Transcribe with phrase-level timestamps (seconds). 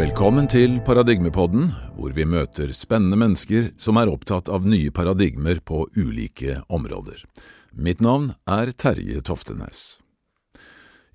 [0.00, 1.66] Velkommen til Paradigmepodden,
[1.98, 7.18] hvor vi møter spennende mennesker som er opptatt av nye paradigmer på ulike områder.
[7.76, 9.98] Mitt navn er Terje Toftenes.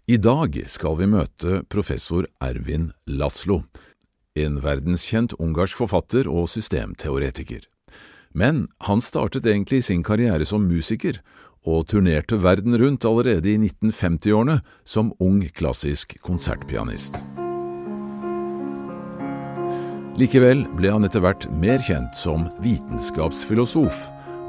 [0.06, 3.64] I dag skal vi møte professor Ervin Laszlo,
[4.38, 7.64] en verdenskjent ungarsk forfatter og systemteoretiker.
[8.38, 11.18] Men han startet egentlig sin karriere som musiker,
[11.66, 17.26] og turnerte verden rundt allerede i 1950-årene som ung klassisk konsertpianist.
[20.16, 23.98] Likevel ble han etter hvert mer kjent som vitenskapsfilosof,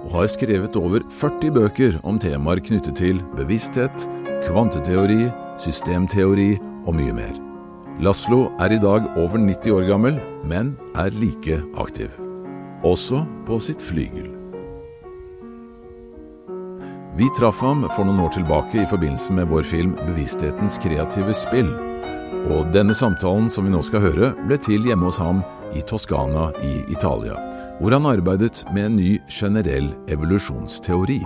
[0.07, 4.07] og har skrevet over 40 bøker om temaer knyttet til bevissthet,
[4.47, 5.27] kvanteteori,
[5.59, 6.52] systemteori
[6.87, 7.34] og mye mer.
[7.98, 12.15] Laslo er i dag over 90 år gammel, men er like aktiv.
[12.87, 14.30] Også på sitt flygel.
[17.16, 21.73] Vi traff ham for noen år tilbake i forbindelse med vår film Bevissthetens kreative spill,
[22.52, 25.40] og denne samtalen som vi nå skal høre, ble til hjemme hos ham
[25.74, 27.34] i Toskana i Italia,
[27.80, 31.20] hvor han arbeidet med en ny generell evolusjonsteori.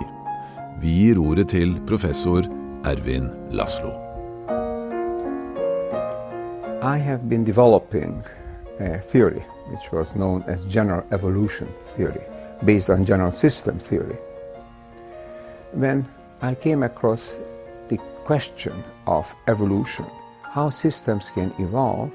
[0.81, 2.47] Vi gir ordet til professor
[2.85, 3.91] Ervin Laszlo.
[6.81, 8.23] I have been developing
[8.79, 12.23] a theory which was known general evolution theory,
[12.65, 14.17] based general system theory.
[15.73, 16.05] When
[16.41, 17.39] I came across
[17.89, 18.73] the question
[19.05, 20.05] of evolution,
[20.41, 22.11] how systems can evolve,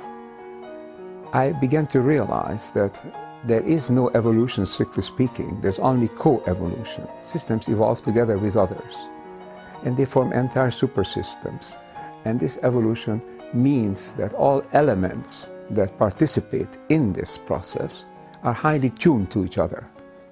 [1.37, 3.03] I began to realize that
[3.45, 5.61] there is no evolution, strictly speaking.
[5.61, 7.07] There's only co-evolution.
[7.21, 9.11] Systems evolve together with others,
[9.85, 11.77] and they form entire supersystems.
[12.25, 13.21] And this evolution
[13.53, 18.07] means that all elements that participate in this process
[18.43, 19.87] are highly tuned to each other.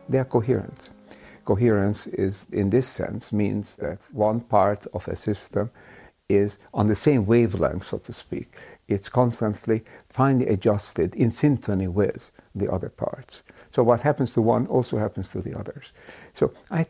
[0.09, 0.89] They are coherent.
[1.45, 5.71] Coherence is, in this sense, means that one part of a system
[6.29, 8.57] is on the same wavelength, so to speak.
[8.89, 13.43] It's constantly finely adjusted in synchrony with the other parts.
[13.71, 15.93] So what happens to one also happens to the others.
[16.33, 16.87] So I,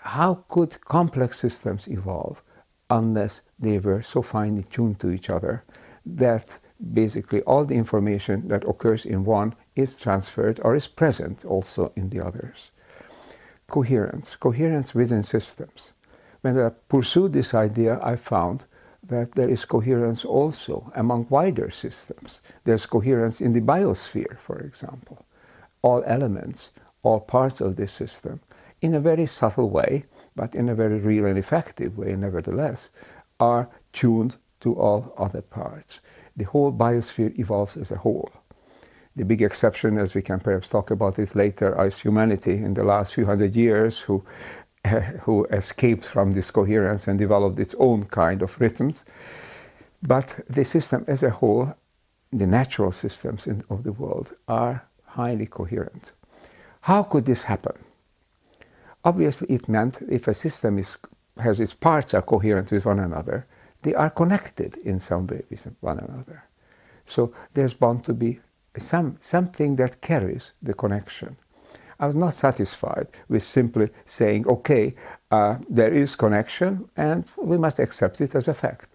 [0.00, 2.42] how could complex systems evolve
[2.90, 5.64] unless they were so finely tuned to each other
[6.06, 6.58] that
[6.92, 12.10] basically all the information that occurs in one is transferred or is present also in
[12.10, 12.70] the others?
[13.68, 15.94] Coherence, coherence within systems.
[16.44, 18.66] When I pursued this idea, I found
[19.02, 22.42] that there is coherence also among wider systems.
[22.64, 25.24] There's coherence in the biosphere, for example.
[25.80, 26.70] All elements,
[27.02, 28.40] all parts of this system,
[28.82, 30.04] in a very subtle way,
[30.36, 32.90] but in a very real and effective way, nevertheless,
[33.40, 36.02] are tuned to all other parts.
[36.36, 38.30] The whole biosphere evolves as a whole.
[39.16, 42.82] The big exception, as we can perhaps talk about it later, is humanity in the
[42.82, 44.24] last few hundred years, who
[45.22, 49.04] who escaped from this coherence and developed its own kind of rhythms.
[50.02, 51.74] But the system as a whole,
[52.30, 56.12] the natural systems in, of the world, are highly coherent.
[56.82, 57.76] How could this happen?
[59.04, 60.98] Obviously, it meant if a system is,
[61.38, 63.46] has its parts are coherent with one another,
[63.82, 66.44] they are connected in some way with one another.
[67.06, 68.40] So there's bound to be
[68.76, 71.36] some, something that carries the connection.
[72.00, 74.94] I was not satisfied with simply saying, okay,
[75.30, 78.94] uh, there is connection and we must accept it as a fact.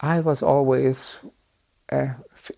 [0.00, 1.20] I was always,
[1.92, 2.08] uh,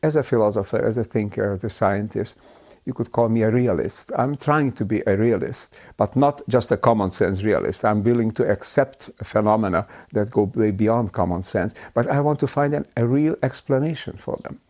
[0.03, 2.37] as a philosopher, as a thinker, as a scientist,
[2.85, 4.11] you could call me a realist.
[4.17, 7.85] I'm trying to be a realist, but not just a common sense realist.
[7.85, 12.47] I'm willing to accept phenomena that go way beyond common sense, but I want to
[12.47, 14.61] find an, a real explanation for them.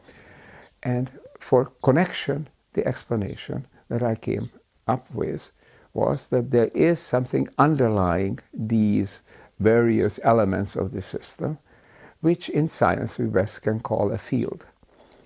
[0.82, 4.50] And for connection, the explanation that I came
[4.90, 5.52] up with
[5.92, 9.22] was that there is something underlying these
[9.58, 11.58] various elements of the system,
[12.20, 14.66] which in science we best can call a field.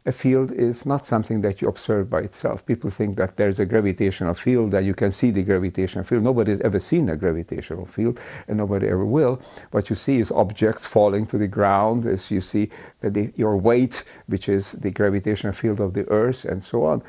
[0.07, 2.67] A field is not something that you observe by itself.
[2.67, 6.23] People think that there's a gravitational field, that you can see the gravitational field.
[6.23, 9.41] Nobody's ever seen a gravitational field, and nobody ever will.
[9.71, 12.69] What you see is objects falling to the ground, as you see
[13.01, 17.03] the, your weight, which is the gravitational field of the Earth, and so on.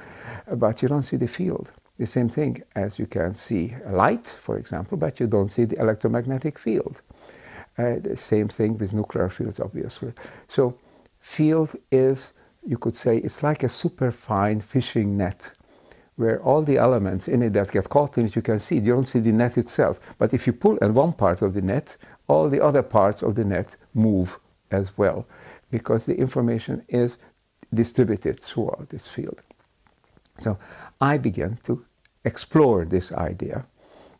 [0.56, 4.58] But you don't see the field the same thing as you can see light, for
[4.58, 7.02] example, but you don't see the electromagnetic field.
[7.78, 10.14] Uh, the same thing with nuclear fields, obviously.
[10.48, 10.78] So,
[11.20, 12.34] field is,
[12.66, 15.54] you could say, it's like a super fine fishing net
[16.16, 18.78] where all the elements in it that get caught in it you can see.
[18.78, 18.86] it.
[18.86, 20.00] You don't see the net itself.
[20.18, 21.98] But if you pull at one part of the net,
[22.28, 24.40] all the other parts of the net move
[24.72, 25.28] as well
[25.72, 27.18] because the information is
[27.74, 29.42] distributed throughout this field.
[30.40, 30.58] So
[31.02, 31.86] I began to
[32.24, 33.66] explore this idea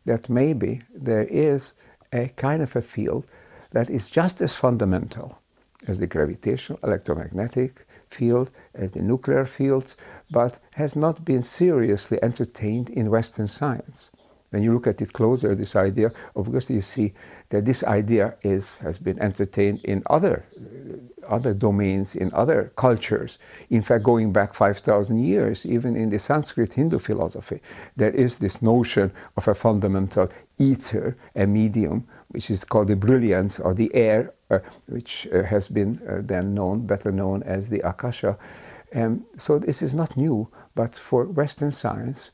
[0.04, 1.74] that maybe there is
[2.12, 3.26] a kind of a field
[3.70, 5.40] that is just as fundamental
[5.88, 9.96] as the gravitational, electromagnetic field, as the nuclear fields,
[10.30, 14.10] but has not been seriously entertained in Western science.
[14.50, 17.12] When you look at it closer, this idea, of course, you see
[17.50, 23.38] that this idea is, has been entertained in other, uh, other domains, in other cultures.
[23.70, 27.60] In fact, going back 5,000 years, even in the Sanskrit Hindu philosophy,
[27.96, 30.28] there is this notion of a fundamental
[30.58, 34.58] ether, a medium, which is called the brilliance or the air, uh,
[34.88, 38.38] which uh, has been uh, then known, better known as the Akasha.
[38.94, 42.32] Um, so this is not new, but for Western science,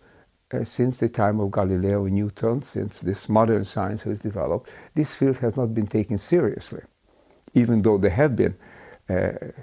[0.53, 5.15] uh, since the time of Galileo and Newton, since this modern science has developed, this
[5.15, 6.83] field has not been taken seriously,
[7.55, 8.55] even though there have been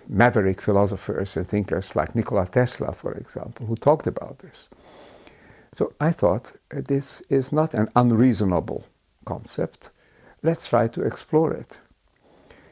[0.08, 4.70] maverick philosophers and thinkers like Nikola Tesla, for example, who talked about this.
[5.74, 8.86] So I thought uh, this is not an unreasonable
[9.26, 9.92] concept.
[10.42, 11.82] Let's try to explore it.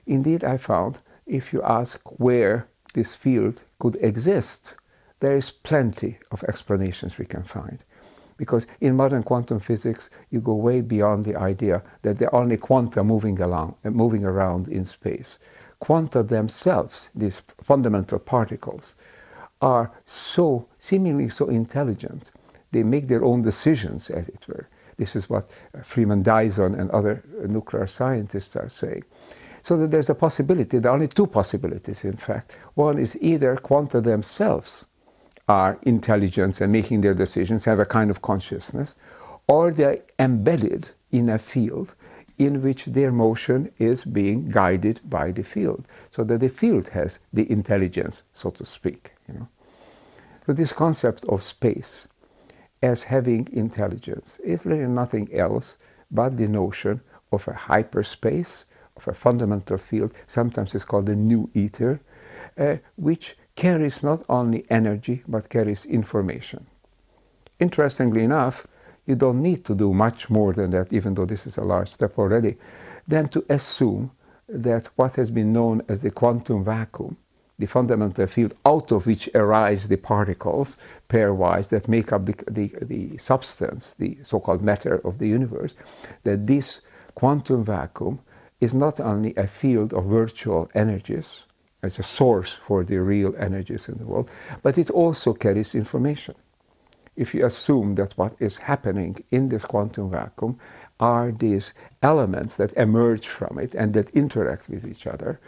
[0.06, 4.76] Indeed, I found if you ask where this field could exist,
[5.20, 7.84] there is plenty of explanations we can find.
[8.38, 12.58] Because in modern quantum physics, you go way beyond the idea that there are only
[12.58, 15.40] quanta moving, along, uh, moving around in space.
[15.80, 18.96] Quanta themselves, these fundamental particles,
[19.62, 22.32] are so seemingly so intelligent.
[22.72, 24.70] They make their own decisions, as it were.
[24.98, 29.04] This is what uh, Freeman Dyson and other nuclear scientists are saying.
[29.62, 32.58] So that there's a possibility, there are only two possibilities, in fact.
[32.74, 34.86] One is either quanta themselves
[35.48, 38.96] are intelligent and making their decisions, have a kind of consciousness,
[39.48, 41.96] or they're embedded in a field
[42.38, 47.20] in which their motion is being guided by the field, so that the field has
[47.34, 49.12] the intelligence, so to speak.
[49.28, 49.48] You know?
[50.46, 52.08] So this concept of space
[52.82, 55.78] as having intelligence is really nothing else
[56.12, 57.02] but the notion
[57.32, 62.00] of a hyperspace, of a fundamental field, sometimes it's called the new ether,
[62.58, 66.68] uh, which carries not only energy but carries information.
[67.60, 68.68] Interestingly enough,
[69.08, 71.90] you don't need to do much more than that, even though this is a large
[71.90, 72.58] step already,
[73.08, 74.12] than to assume
[74.48, 77.18] that what has been known as the quantum vacuum,
[77.58, 80.78] the fundamental field out of which arise the particles
[81.10, 85.74] pairwise that make up the, the, the substance, the so called matter of the universe,
[86.24, 86.82] that this
[87.16, 88.20] quantum vacuum
[88.62, 91.48] is not only a field of virtual energies,
[91.84, 94.32] as a source for the real energies in the world,
[94.64, 96.36] but it also carries information.
[97.18, 100.60] If you assume that what is happening in this quantum vacuum
[101.00, 101.74] are these
[102.04, 105.40] elements that emerge from it and that interact with each other,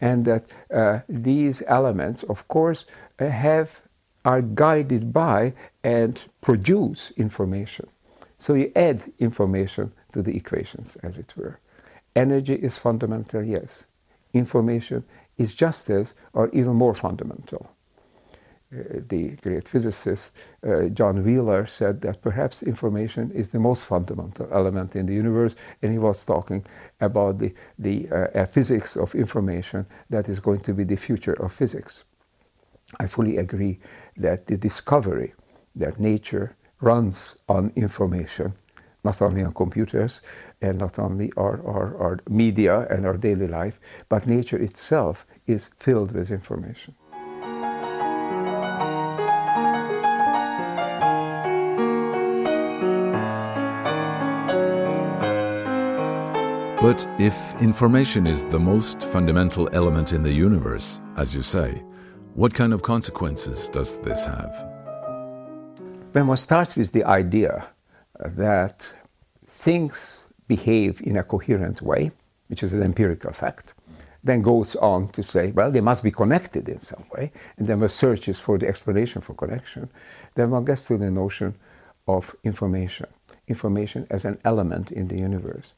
[0.00, 2.86] and that uh, these elements, of course,
[3.20, 3.82] uh, have
[4.24, 5.54] are guided by
[5.84, 7.86] and produce information.
[8.38, 11.60] So you add information to the equations, as it were.
[12.16, 13.86] Energy is fundamental, yes.
[14.32, 15.04] Information
[15.36, 17.70] is just as, or even more fundamental.
[18.70, 24.46] Uh, the great physicist uh, John Wheeler said that perhaps information is the most fundamental
[24.52, 26.66] element in the universe, and he was talking
[27.00, 31.50] about the, the uh, physics of information that is going to be the future of
[31.50, 32.04] physics.
[33.00, 33.80] I fully agree
[34.18, 35.32] that the discovery
[35.74, 38.52] that nature runs on information
[39.04, 40.20] not only on computers
[40.60, 45.70] and not only our, our, our media and our daily life, but nature itself is
[45.78, 46.94] filled with information.
[56.80, 61.82] But if information is the most fundamental element in the universe, as you say,
[62.36, 64.64] what kind of consequences does this have?
[66.12, 67.66] When one starts with the idea
[68.20, 68.94] that
[69.44, 72.12] things behave in a coherent way,
[72.46, 73.74] which is an empirical fact,
[74.22, 77.80] then goes on to say, well, they must be connected in some way, and then
[77.80, 79.90] one searches for the explanation for connection,
[80.36, 81.56] then one gets to the notion
[82.06, 83.08] of information,
[83.48, 85.74] information as an element in the universe.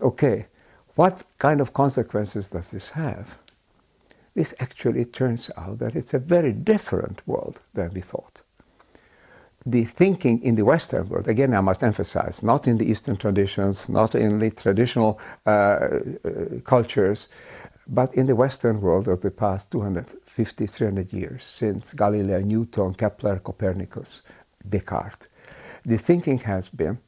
[0.00, 0.46] Okay,
[0.94, 3.38] what kind of consequences does this have?
[4.34, 8.42] This actually turns out that it's a very different world than we thought
[9.66, 13.88] the thinking in the Western world, again, I must emphasize, not in the Eastern traditions,
[13.88, 15.88] not in the traditional uh, uh,
[16.64, 17.28] cultures,
[17.86, 23.38] but in the Western world of the past 250, 300 years, since Galileo, Newton, Kepler,
[23.40, 24.22] Copernicus,
[24.66, 25.28] Descartes.
[25.84, 26.98] The thinking has been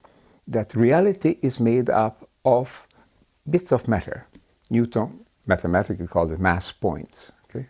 [0.46, 2.86] that reality is made up of
[3.48, 4.26] bits of matter.
[4.70, 7.32] Newton mathematically called it mass points.
[7.44, 7.66] Okay?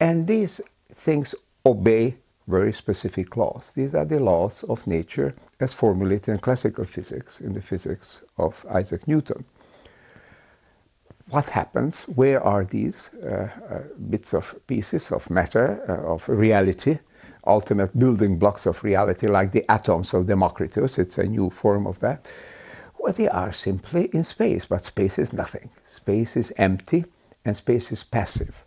[0.00, 0.60] And these
[0.90, 1.34] things
[1.64, 3.72] obey very specific laws.
[3.72, 8.64] These are the laws of nature as formulated in classical physics, in the physics of
[8.70, 9.44] Isaac Newton.
[11.30, 12.04] what happens?
[12.04, 16.98] Where are these uh, uh, bits of pieces of matter, uh, of reality,
[17.46, 20.98] ultimate building blocks of reality, like the atoms of Democritus?
[20.98, 22.30] It's a new form of that.
[22.98, 25.70] Well, they are simply in space, but space is nothing.
[25.82, 27.04] Space is empty
[27.44, 28.64] and space is passive.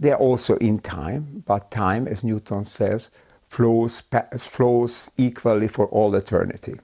[0.00, 3.10] They are also in time, but time, as Newton says,
[3.48, 4.02] flows,
[4.38, 6.74] flows equally for all eternity.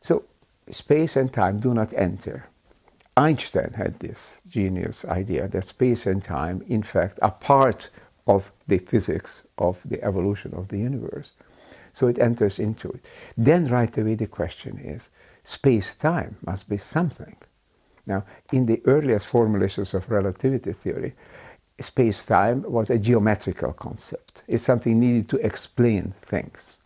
[0.00, 0.24] So
[0.68, 2.48] space and time do not enter.
[3.16, 7.90] Einstein had this genius idea that space and time, in fact, are part
[8.26, 11.32] of the physics of the evolution of the universe.
[11.92, 13.10] So it enters into it.
[13.36, 15.10] Then, right away, the question is
[15.42, 17.36] space time must be something.
[18.06, 21.14] Now, in the earliest formulations of relativity theory,
[21.78, 24.42] space time was a geometrical concept.
[24.48, 26.78] It's something needed to explain things.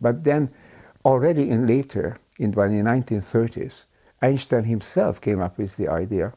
[0.00, 0.50] But then,
[1.04, 3.84] already in later, in the 1930s,
[4.22, 6.34] Einstein himself came up with the idea,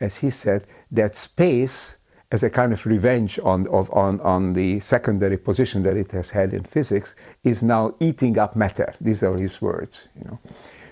[0.00, 1.96] as he said, that space,
[2.32, 6.30] as a kind of revenge on, of, on, on the secondary position that it has
[6.30, 8.94] had in physics, is now eating up matter.
[9.00, 10.40] These are his words, you know.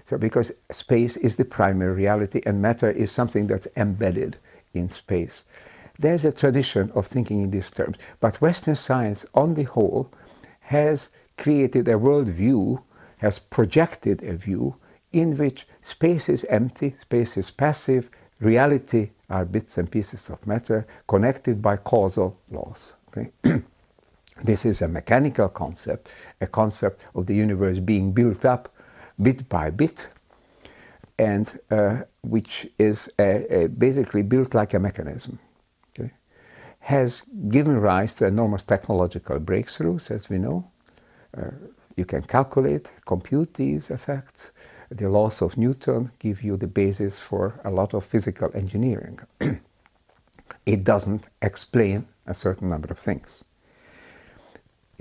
[0.05, 4.37] So because space is the primary reality and matter is something that's embedded
[4.75, 5.45] in space.
[5.99, 10.13] There's a tradition of thinking in these terms, but Western science, on the whole,
[10.61, 12.83] has created a worldview,
[13.19, 14.77] has projected a view
[15.13, 20.87] in which space is empty, space is passive, reality are bits and pieces of matter
[21.07, 22.97] connected by causal laws.
[23.09, 23.31] Okay?
[24.45, 28.69] this is a mechanical concept, a concept of the universe being built up
[29.21, 30.09] bit by bit,
[31.19, 35.39] and uh, which is a, a basically built like a mechanism.
[35.91, 36.13] Okay?
[36.81, 40.71] Has given rise to enormous technological breakthroughs, as we know.
[41.37, 41.51] Uh,
[41.97, 44.53] you can calculate, compute these effects
[44.91, 49.21] the laws of Newton give you the basis for a lot of physical engineering.
[50.67, 53.45] it doesn't explain a certain number of things.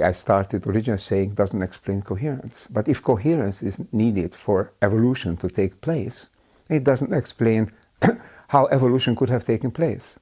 [0.02, 2.68] I started originally saying it doesn't explain coherence.
[2.70, 6.30] But if coherence is needed for evolution to take place,
[6.70, 7.72] it doesn't explain
[8.50, 10.20] how evolution could have taken place.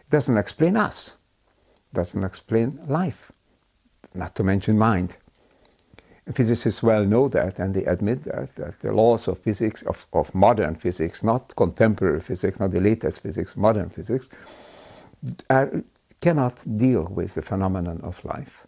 [0.00, 1.16] It doesn't explain us.
[1.92, 3.32] It doesn't explain life,
[4.14, 5.16] not to mention mind
[6.32, 10.34] physicists well know that and they admit that, that the laws of physics, of, of
[10.34, 14.28] modern physics, not contemporary physics, not the latest physics, modern physics,
[15.48, 15.84] are,
[16.20, 18.66] cannot deal with the phenomenon of life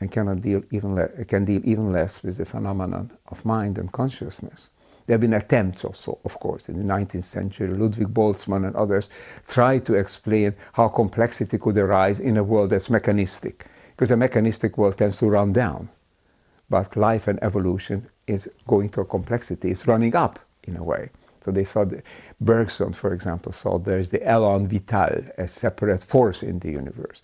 [0.00, 3.92] and cannot deal even le- can deal even less with the phenomenon of mind and
[3.92, 4.70] consciousness.
[5.06, 7.66] There have been attempts also, of course, in the 19th century.
[7.68, 9.08] Ludwig Boltzmann and others
[9.46, 14.78] tried to explain how complexity could arise in a world that's mechanistic, because a mechanistic
[14.78, 15.90] world tends to run down
[16.70, 19.70] but life and evolution is going to a complexity.
[19.70, 21.10] It's running up in a way.
[21.40, 22.02] So they saw the,
[22.40, 27.22] Bergson, for example, saw there's the elan vital, a separate force in the universe.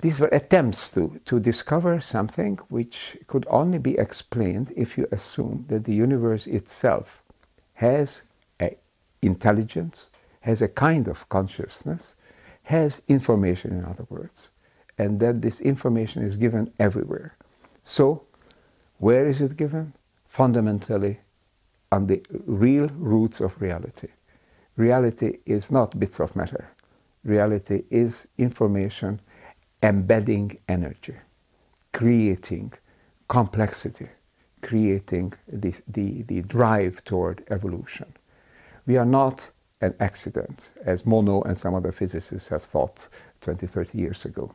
[0.00, 5.66] These were attempts to, to discover something which could only be explained if you assume
[5.68, 7.22] that the universe itself
[7.74, 8.24] has
[8.60, 8.76] a
[9.22, 12.16] intelligence, has a kind of consciousness,
[12.64, 14.50] has information, in other words,
[14.98, 17.36] and that this information is given everywhere.
[17.82, 18.24] So
[19.00, 19.94] where is it given?
[20.26, 21.20] Fundamentally,
[21.92, 24.08] on the real roots of reality.
[24.76, 26.70] Reality is not bits of matter.
[27.24, 29.20] Reality is information
[29.82, 31.14] embedding energy,
[31.92, 32.72] creating
[33.28, 34.08] complexity,
[34.62, 38.12] creating this, the, the drive toward evolution.
[38.86, 43.08] We are not an accident, as Monod and some other physicists have thought
[43.40, 44.52] 20, 30 years ago.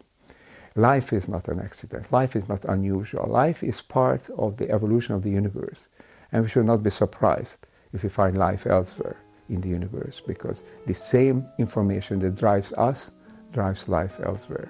[0.77, 2.12] Life is not an accident.
[2.12, 3.27] Life is not unusual.
[3.29, 5.88] Life is part of the evolution of the universe.
[6.34, 9.15] And we should not be surprised if we find life elsewhere
[9.48, 13.13] in the universe because the same information that drives us
[13.53, 14.70] drives life elsewhere.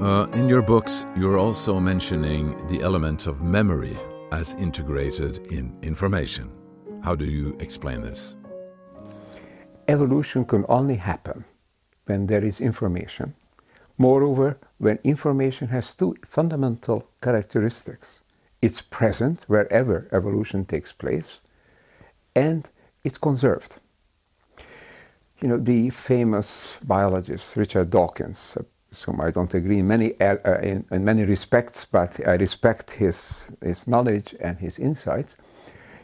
[0.00, 3.96] Uh, in your books, you're also mentioning the element of memory
[4.32, 6.50] as integrated in information.
[7.04, 8.34] How do you explain this?
[9.86, 11.44] Evolution can only happen
[12.06, 13.34] when there is information.
[13.98, 18.20] Moreover, when information has two fundamental characteristics
[18.62, 21.42] it's present wherever evolution takes place,
[22.34, 22.70] and
[23.04, 23.76] it's conserved.
[25.42, 28.56] You know, the famous biologist Richard Dawkins,
[28.88, 32.92] with whom I don't agree in many, uh, in, in many respects, but I respect
[32.92, 35.36] his, his knowledge and his insights,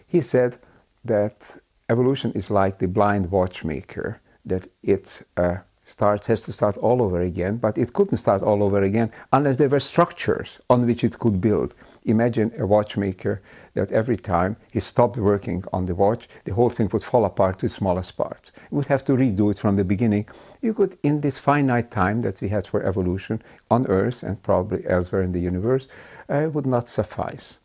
[0.06, 0.58] he said,
[1.04, 1.56] that
[1.88, 7.20] evolution is like the blind watchmaker, that it uh, start has to start all over
[7.20, 11.18] again, but it couldn't start all over again unless there were structures on which it
[11.18, 11.74] could build.
[12.04, 13.42] Imagine a watchmaker
[13.74, 17.58] that every time he stopped working on the watch, the whole thing would fall apart
[17.58, 18.52] to its smallest parts.
[18.70, 20.26] You would have to redo it from the beginning.
[20.62, 24.86] You could, in this finite time that we had for evolution on Earth and probably
[24.86, 25.88] elsewhere in the universe,
[26.28, 27.58] uh, would not suffice.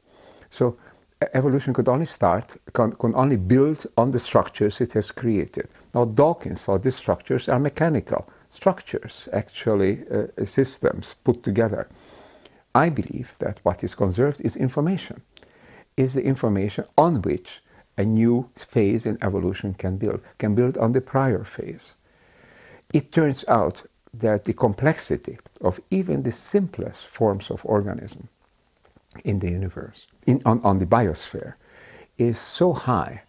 [0.49, 0.77] So
[1.33, 5.67] evolution could only start, can, can only build on the structures it has created.
[5.93, 11.87] Now, Dawkins thought these structures are mechanical structures, actually uh, systems put together.
[12.73, 15.21] I believe that what is conserved is information,
[15.97, 17.61] is the information on which
[17.97, 21.95] a new phase in evolution can build, can build on the prior phase.
[22.93, 28.27] It turns out that the complexity of even the simplest forms of organism
[29.23, 31.55] in the universe in, on, on the biosphere
[32.17, 33.23] is so high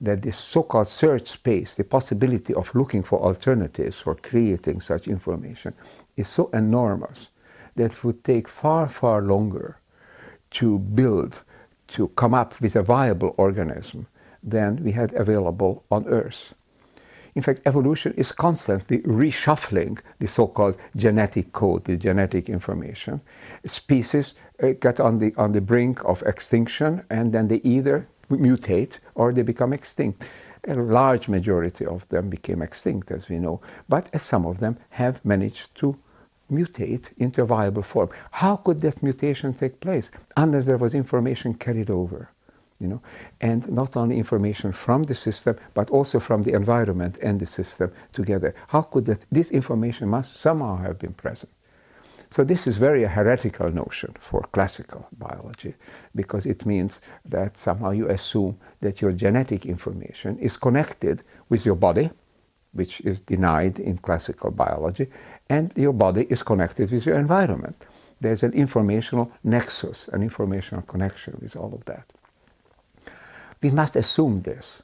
[0.00, 5.74] that this so-called search space, the possibility of looking for alternatives for creating such information,
[6.16, 7.30] is so enormous
[7.76, 9.78] that it would take far, far longer
[10.50, 11.42] to build,
[11.88, 14.06] to come up with a viable organism
[14.42, 16.54] than we had available on Earth.
[17.34, 23.20] In fact, evolution is constantly reshuffling the so-called genetic code, the genetic information.
[23.64, 28.98] Species uh, get on the, on the brink of extinction and then they either mutate
[29.14, 30.30] or they become extinct.
[30.68, 35.24] A large majority of them became extinct, as we know, but some of them have
[35.24, 35.98] managed to
[36.50, 38.10] mutate into a viable form.
[38.32, 42.30] How could that mutation take place unless there was information carried over?
[42.80, 43.02] You know,
[43.40, 47.92] and not only information from the system, but also from the environment and the system
[48.10, 48.54] together.
[48.68, 51.52] How could that, this information must somehow have been present.
[52.30, 55.74] So this is very a heretical notion for classical biology,
[56.14, 61.74] because it means that somehow you assume that your genetic information is connected with your
[61.74, 62.10] body,
[62.72, 65.08] which is denied in classical biology,
[65.48, 67.86] and your body is connected with your environment.
[68.20, 72.12] There's an informational nexus, an informational connection with all of that.
[73.62, 74.82] We must assume this.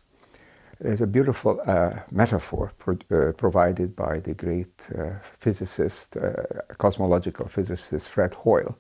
[0.79, 6.33] There's a beautiful uh, metaphor pro uh, provided by the great uh, physicist, uh,
[6.77, 8.77] cosmological physicist Fred Hoyle,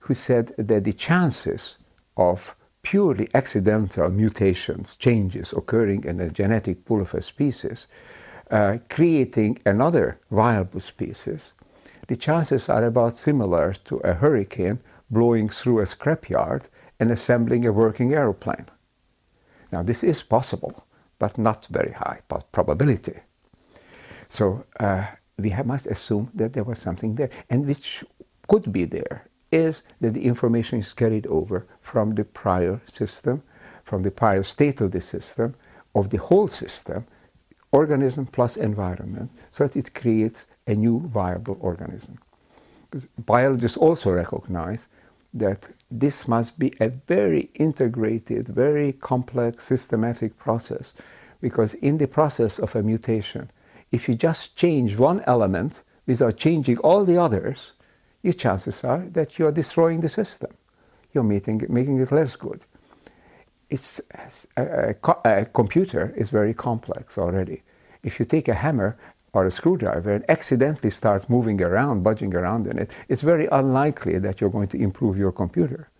[0.00, 1.78] who said that the chances
[2.16, 7.86] of purely accidental mutations, changes occurring in the genetic pool of a species,
[8.50, 11.52] uh, creating another viable species,
[12.08, 14.80] the chances are about similar to a hurricane
[15.10, 18.66] blowing through a scrapyard and assembling a working aeroplane.
[19.72, 20.86] Now, this is possible,
[21.18, 22.20] but not very high
[22.52, 23.14] probability.
[24.28, 25.06] So uh,
[25.38, 28.04] we must assume that there was something there, and which
[28.48, 33.42] could be there is that the information is carried over from the prior system,
[33.84, 35.54] from the prior state of the system,
[35.94, 37.06] of the whole system,
[37.72, 42.16] organism plus environment, so that it creates a new viable organism.
[43.18, 44.88] Biologists also recognize
[45.38, 50.94] that this must be a very integrated, very complex, systematic process.
[51.40, 53.50] Because in the process of a mutation,
[53.92, 57.74] if you just change one element without changing all the others,
[58.22, 60.50] your chances are that you are destroying the system.
[61.12, 62.64] You're making, making it less good.
[63.70, 64.00] It's,
[64.56, 67.62] a, a, a computer is very complex already.
[68.02, 68.96] If you take a hammer
[69.36, 74.18] or a screwdriver and accidentally start moving around, budging around in it, it's very unlikely
[74.18, 75.90] that you're going to improve your computer.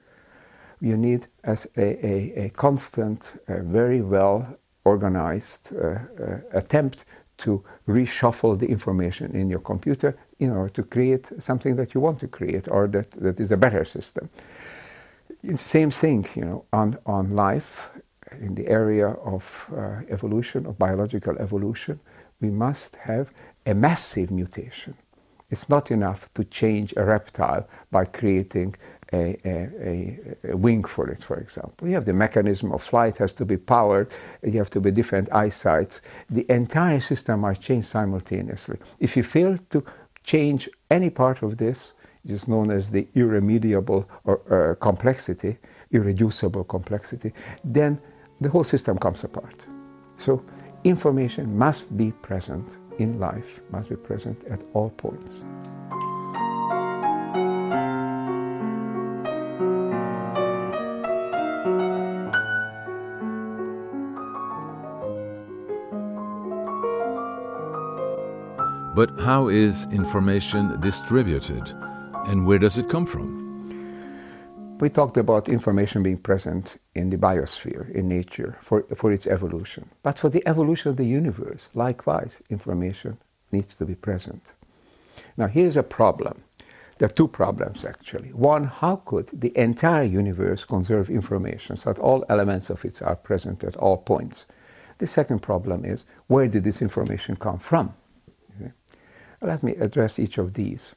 [0.81, 7.05] You need as a, a, a constant, uh, very well organized uh, uh, attempt
[7.37, 12.19] to reshuffle the information in your computer in order to create something that you want
[12.21, 14.31] to create or that, that is a better system.
[15.55, 17.91] Same thing, you know, on, on life,
[18.41, 22.01] in the area of uh, evolution, of biological evolution
[22.41, 23.33] we must have
[23.65, 24.95] a massive mutation.
[25.49, 28.75] It's not enough to change a reptile by creating
[29.13, 31.87] a, a, a, wing for it, for example.
[31.87, 35.33] You have the mechanism of flight has to be powered, you have to be different
[35.33, 36.03] eyesights.
[36.29, 38.79] The entire system might change simultaneously.
[38.99, 39.85] If you fail to
[40.25, 41.95] change any part of this,
[42.25, 45.59] it is known as the irremediable or, uh, complexity,
[45.93, 48.01] irreducible complexity, then
[48.41, 49.65] the whole system comes apart.
[50.17, 50.45] So
[50.89, 55.45] information must be present in life, must be present at all points.
[68.95, 71.69] But how is information distributed
[72.29, 73.45] and where does it come from?
[74.79, 79.91] We talked about information being present in the biosphere, in nature, for, for its evolution.
[80.03, 83.19] But for the evolution of the universe, likewise, information
[83.53, 84.55] needs to be present.
[85.37, 86.43] Now, here's a problem.
[86.99, 88.31] There are two problems actually.
[88.31, 93.17] One, how could the entire universe conserve information so that all elements of it are
[93.17, 94.47] present at all points?
[94.99, 97.93] The second problem is where did this information come from?
[98.59, 98.73] Okay.
[99.43, 100.95] Let me address each of these.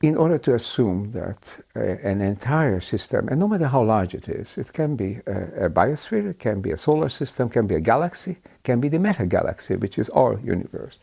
[0.00, 4.28] In order to assume that uh, an entire system, and no matter how large it
[4.28, 7.74] is, it can be a, a biosphere, it can be a solar system, can be
[7.74, 10.98] a galaxy, can be the meta galaxy, which is our universe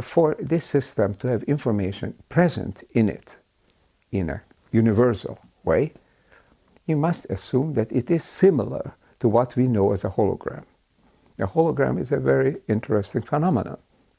[0.00, 3.38] for this system to have information present in it
[4.12, 5.92] in a universal way,
[6.84, 10.64] you must assume that it is similar to what we know as a hologram.
[11.38, 13.78] A hologram is a very interesting phenomenon.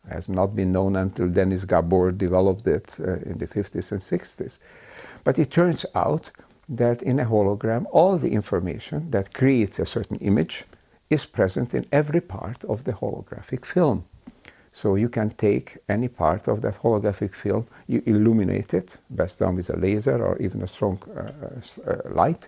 [0.10, 4.60] Has not been known until Denis Gabor developed it uh, in the 50s and 60s.
[5.24, 6.32] But it turns out
[6.70, 10.66] that in a hologram, all the information that creates a certain image
[11.10, 14.04] is present in every part of the holographic film.
[14.72, 19.56] So you can take any part of that holographic film, you illuminate it, best done
[19.56, 22.48] with a laser or even a strong uh, uh, uh, light,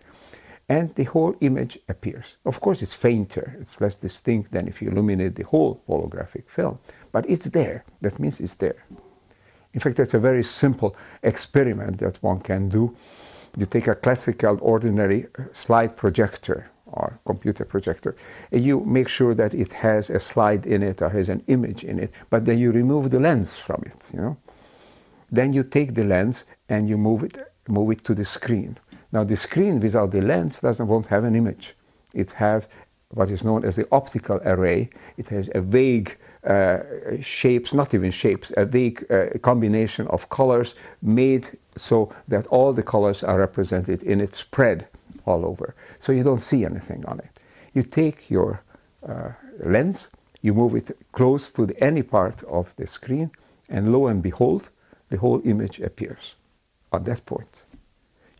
[0.70, 2.38] and the whole image appears.
[2.46, 6.80] Of course, it's fainter, it's less distinct than if you illuminate the whole holographic film,
[7.12, 7.84] but it's there.
[8.02, 8.86] That means it's there.
[9.74, 12.96] In fact, it's a very simple experiment that one can do.
[13.58, 18.16] You take a classical, ordinary uh, slide projector, or computer projector.
[18.52, 21.84] And you make sure that it has a slide in it or has an image
[21.84, 24.38] in it, but then you remove the lens from it, you know.
[25.32, 28.78] Then you take the lens and you move it, move it to the screen.
[29.12, 31.76] Now the screen without the lens doesn't won't have an image.
[32.14, 32.68] It have
[33.12, 34.90] what is known as the optical array.
[35.18, 36.80] It has a vague uh,
[37.22, 42.84] shapes, not even shapes, a vague uh, combination of colors made so that all the
[42.84, 44.88] colors are represented in its spread
[45.26, 45.76] all over.
[45.98, 47.40] So you don't see anything on it.
[47.74, 48.64] You take your
[49.08, 53.32] uh, lens, you move it close to the, any part of the screen,
[53.70, 54.70] and lo and behold,
[55.10, 56.36] the whole image appears
[56.94, 57.59] at that point.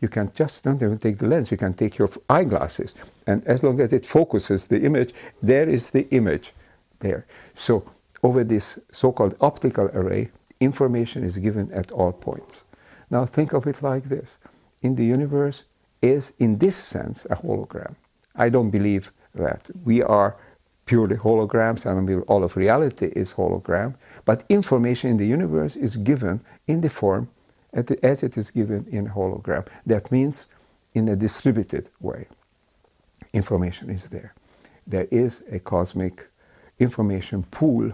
[0.00, 2.94] You can just don't even take the lens, you can take your eyeglasses,
[3.26, 6.52] and as long as it focuses the image, there is the image
[7.00, 7.26] there.
[7.54, 7.84] So
[8.22, 12.64] over this so-called optical array, information is given at all points.
[13.10, 14.38] Now think of it like this.
[14.82, 15.64] In the universe,
[16.02, 17.94] is, in this sense, a hologram.
[18.34, 19.70] I don't believe that.
[19.84, 20.36] We are
[20.86, 21.86] purely holograms.
[21.86, 23.96] I don't all of reality is hologram.
[24.24, 27.28] But information in the universe is given in the form
[27.72, 29.66] as it is given in hologram.
[29.86, 30.46] That means
[30.94, 32.26] in a distributed way.
[33.32, 34.34] Information is there.
[34.86, 36.28] There is a cosmic
[36.78, 37.92] information pool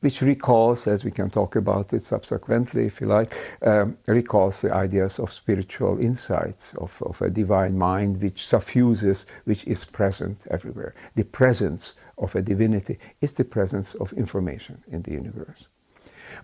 [0.00, 4.72] which recalls, as we can talk about it subsequently, if you like, um, recalls the
[4.72, 10.94] ideas of spiritual insights, of, of a divine mind which suffuses, which is present everywhere.
[11.16, 15.68] The presence of a divinity is the presence of information in the universe.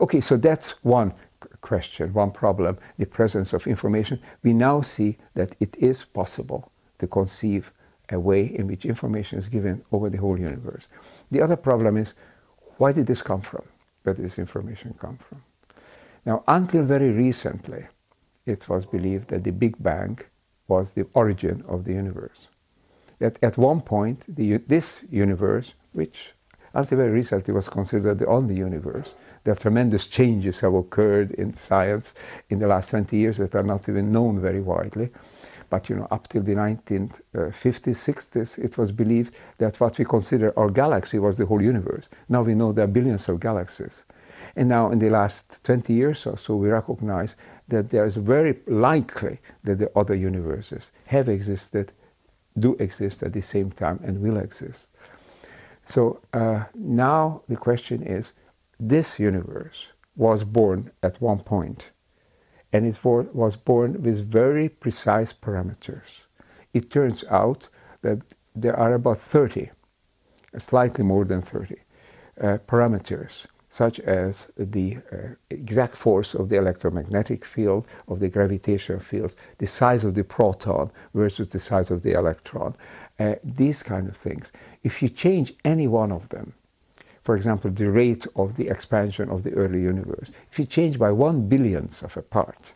[0.01, 1.15] Okay, so that's one
[1.61, 4.21] question, one problem, the presence of information.
[4.43, 7.73] We now see that it is possible to conceive
[8.11, 10.89] a way in which information is given over the whole universe.
[11.31, 12.15] The other problem is
[12.77, 13.65] why did this come from?
[14.03, 15.43] Where did this information come from?
[16.27, 17.87] Now, until very recently,
[18.47, 20.19] it was believed that the Big Bang
[20.69, 22.49] was the origin of the universe.
[23.19, 26.35] That at one point, the, this universe, which
[26.75, 32.15] until very recently was considered the only universe, that tremendous changes have occurred in science
[32.51, 35.11] in the last 20 years that are not even known very widely.
[35.71, 40.05] But you know, up till the 1950s, uh, 60s, it was believed that what we
[40.05, 42.09] consider our galaxy was the whole universe.
[42.29, 44.05] Now we know there are billions of galaxies.
[44.57, 47.37] And now, in the last 20 years or so, we recognize
[47.69, 51.93] that there is very likely that the other universes have existed,
[52.59, 54.91] do exist at the same time, and will exist.
[55.85, 58.33] So uh, now the question is
[58.81, 61.93] this universe was born at one point
[62.73, 66.27] and it was born with very precise parameters.
[66.73, 67.69] It turns out
[68.03, 68.23] that
[68.55, 69.71] there are about 30,
[70.59, 71.77] slightly more than 30,
[72.41, 79.01] uh, parameters, such as the uh, exact force of the electromagnetic field, of the gravitational
[79.01, 82.73] fields, the size of the proton versus the size of the electron,
[83.19, 84.53] uh, these kind of things.
[84.85, 86.53] If you change any one of them,
[87.25, 90.31] for example, the rate of the expansion of the early universe.
[90.53, 92.75] If you change by one billionth of a part,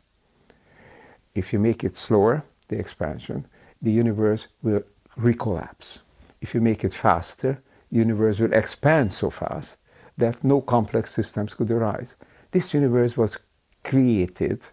[1.32, 3.46] if you make it slower, the expansion,
[3.80, 4.82] the universe will
[5.16, 6.02] recollapse.
[6.40, 9.78] If you make it faster, the universe will expand so fast
[10.18, 12.16] that no complex systems could arise.
[12.50, 13.38] This universe was
[13.82, 14.68] created,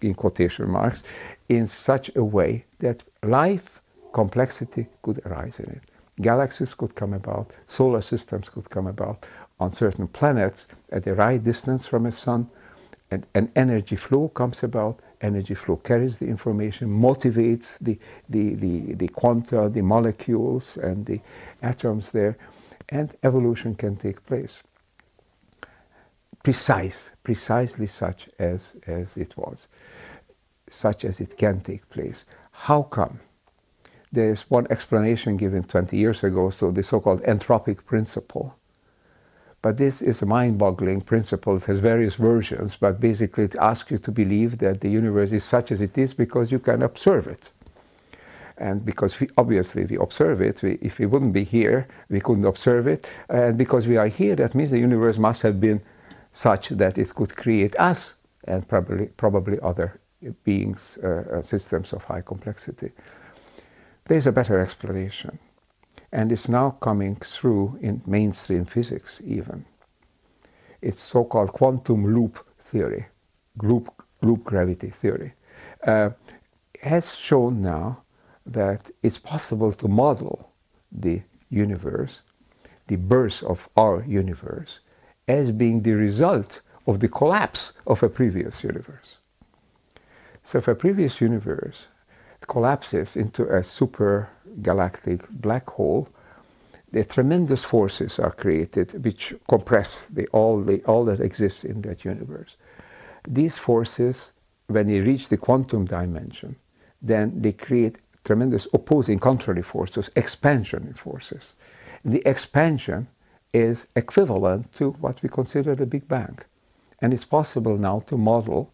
[0.00, 1.02] in quotation marks,
[1.48, 3.80] in such a way that life
[4.12, 5.84] complexity could arise in it.
[6.20, 9.26] Galaxies could come about, solar systems could come about
[9.58, 12.50] on certain planets at the right distance from a sun,
[13.10, 15.00] and an energy flow comes about.
[15.22, 21.20] Energy flow carries the information, motivates the, the, the, the quanta, the molecules, and the
[21.62, 22.38] atoms there,
[22.88, 24.62] and evolution can take place.
[26.42, 29.68] Precise, precisely such as, as it was,
[30.68, 32.24] such as it can take place.
[32.52, 33.20] How come?
[34.12, 38.56] There's one explanation given 20 years ago, so the so called anthropic principle
[39.62, 41.56] but this is a mind boggling principle.
[41.56, 45.44] It has various versions, but basically it asks you to believe that the universe is
[45.44, 47.52] such as it is because you can observe it.
[48.56, 52.44] And because we, obviously we observe it, we, if we wouldn't be here, we couldn't
[52.44, 53.14] observe it.
[53.28, 55.82] And because we are here, that means the universe must have been
[56.30, 60.00] such that it could create us and probably, probably other
[60.44, 62.92] beings, uh, uh systems of high complexity.
[64.06, 65.38] There's a better explanation
[66.12, 69.64] and it's now coming through in mainstream physics even.
[70.82, 73.06] It's so-called quantum loop theory,
[73.62, 73.88] loop,
[74.22, 75.34] loop gravity theory.
[75.86, 76.10] Uh,
[76.82, 78.02] has shown now
[78.46, 80.52] that it's possible to model
[80.90, 82.22] the universe,
[82.86, 84.80] the birth of our universe,
[85.30, 89.18] as being the result of the collapse of a previous universe.
[90.42, 91.88] So if a previous universe
[92.46, 96.08] collapses into a super galactic black hole,
[96.90, 102.04] the tremendous forces are created which compress the, all, the, all that exists in that
[102.04, 102.56] universe.
[103.28, 104.32] These forces,
[104.66, 106.56] when they reach the quantum dimension,
[107.00, 111.54] then they create tremendous opposing contrary forces, expansion forces.
[112.04, 113.06] The expansion
[113.52, 116.38] is equivalent to what we consider the Big Bang.
[117.00, 118.72] And it's possible now to model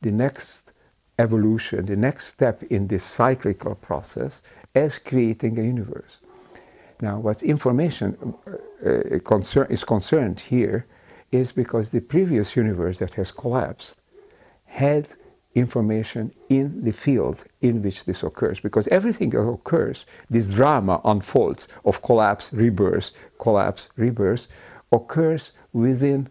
[0.00, 0.72] the next
[1.18, 4.42] evolution, the next step in this cyclical process
[4.74, 6.20] as creating a universe.
[7.00, 8.50] Now, what information uh,
[8.88, 10.86] uh, concern, is concerned here
[11.30, 14.00] is because the previous universe that has collapsed
[14.64, 15.08] had
[15.54, 18.60] information in the field in which this occurs.
[18.60, 24.48] Because everything that occurs, this drama unfolds of collapse, rebirth, collapse, rebirth,
[24.90, 26.28] occurs within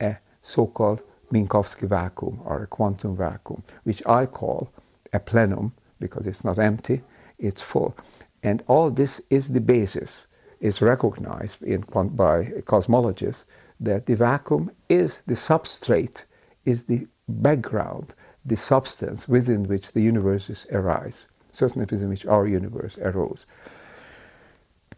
[0.00, 4.70] a so called Minkowski vacuum or a quantum vacuum, which I call
[5.12, 7.02] a plenum because it's not empty,
[7.38, 7.96] it's full.
[8.42, 10.26] And all this is the basis,
[10.62, 13.44] is recognized in, by cosmologists
[13.80, 16.24] that the vacuum is the substrate,
[16.64, 22.98] is the background, the substance within which the universes arise, certainly within which our universe
[22.98, 23.46] arose.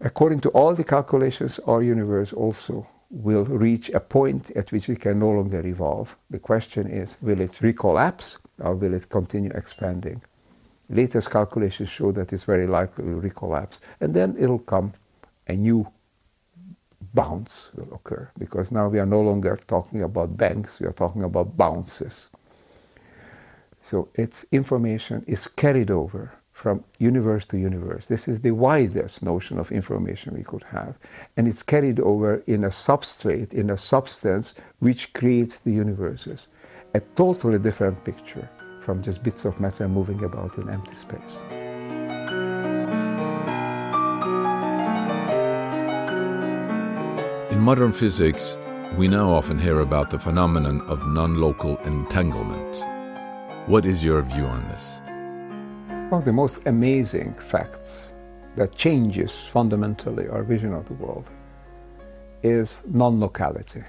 [0.00, 5.00] According to all the calculations, our universe also will reach a point at which it
[5.00, 6.16] can no longer evolve.
[6.30, 10.22] The question is, will it recollapse or will it continue expanding?
[10.88, 13.78] Latest calculations show that it's very likely to recollapse.
[14.00, 14.92] And then it'll come
[15.46, 15.86] a new
[17.14, 21.22] bounce will occur because now we are no longer talking about bangs, we are talking
[21.22, 22.30] about bounces.
[23.84, 28.06] So its information is carried over from universe to universe.
[28.06, 30.96] This is the widest notion of information we could have.
[31.36, 36.48] And it's carried over in a substrate, in a substance which creates the universes.
[36.94, 38.48] A totally different picture
[38.80, 41.42] from just bits of matter moving about in empty space.
[47.50, 48.56] In modern physics,
[48.96, 52.93] we now often hear about the phenomenon of non local entanglement.
[53.66, 55.00] What is your view on this?
[56.10, 58.10] One of the most amazing facts
[58.56, 61.30] that changes fundamentally our vision of the world
[62.42, 63.84] is non locality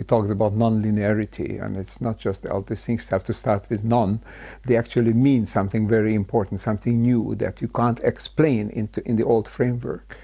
[0.00, 3.84] we talked about non-linearity, and it's not just all these things have to start with
[3.84, 4.22] non.
[4.64, 9.24] They actually mean something very important, something new that you can't explain into, in the
[9.24, 10.16] old framework.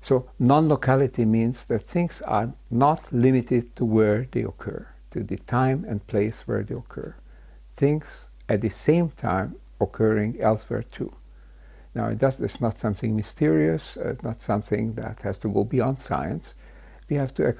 [0.00, 5.84] So non-locality means that things are not limited to where they occur, to the time
[5.88, 7.16] and place where they occur.
[7.76, 11.12] Things at the same time occurring elsewhere too.
[11.94, 15.98] Now, it does, it's not something mysterious, it's not something that has to go beyond
[15.98, 16.54] science
[17.08, 17.54] we have to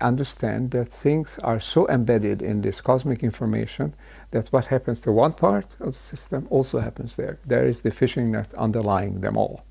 [0.00, 3.94] understand that things are so embedded in this cosmic information
[4.30, 7.38] that what happens to one part of the system also happens there.
[7.46, 9.64] There is the fishing net underlying them all.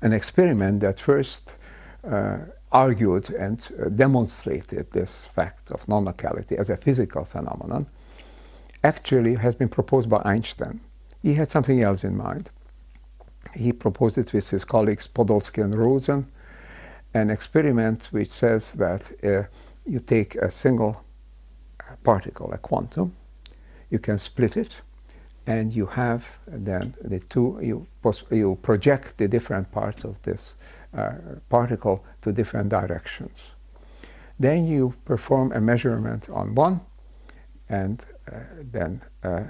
[0.00, 1.56] An experiment that first
[2.08, 2.38] uh,
[2.70, 7.86] argued and uh, demonstrated this fact of non locality as a physical phenomenon
[8.82, 10.80] actually has been proposed by Einstein.
[11.22, 12.50] He had something else in mind.
[13.54, 16.26] He proposed it with his colleagues Podolsky and Rosen
[17.14, 19.48] an experiment which says that uh,
[19.86, 21.04] you take a single
[22.04, 23.14] particle, a quantum,
[23.90, 24.82] you can split it,
[25.46, 27.86] and you have then the two, you,
[28.30, 30.56] you project the different parts of this
[30.92, 31.12] uh,
[31.48, 33.52] particle to different directions.
[34.38, 36.80] Then you perform a measurement on one,
[37.68, 38.17] and uh,
[38.60, 39.44] then uh,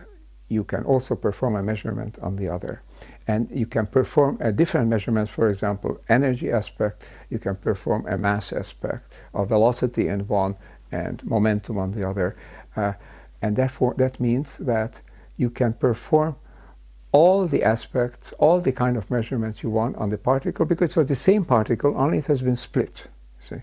[0.48, 2.82] you can also perform a measurement on the other.
[3.26, 8.16] And you can perform a different measurement, for example, energy aspect, you can perform a
[8.16, 10.56] mass aspect of velocity in one
[10.90, 12.34] and momentum on the other.
[12.74, 12.94] Uh,
[13.42, 15.02] and therefore, that means that
[15.36, 16.36] you can perform
[17.12, 20.96] all the aspects, all the kind of measurements you want on the particle because it
[20.96, 23.08] was the same particle, only it has been split.
[23.38, 23.62] See?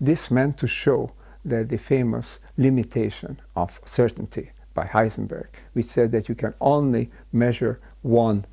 [0.00, 1.10] This meant to show
[1.44, 7.80] that the famous limitation of certainty by Heisenberg, which said that you can only measure
[8.02, 8.44] one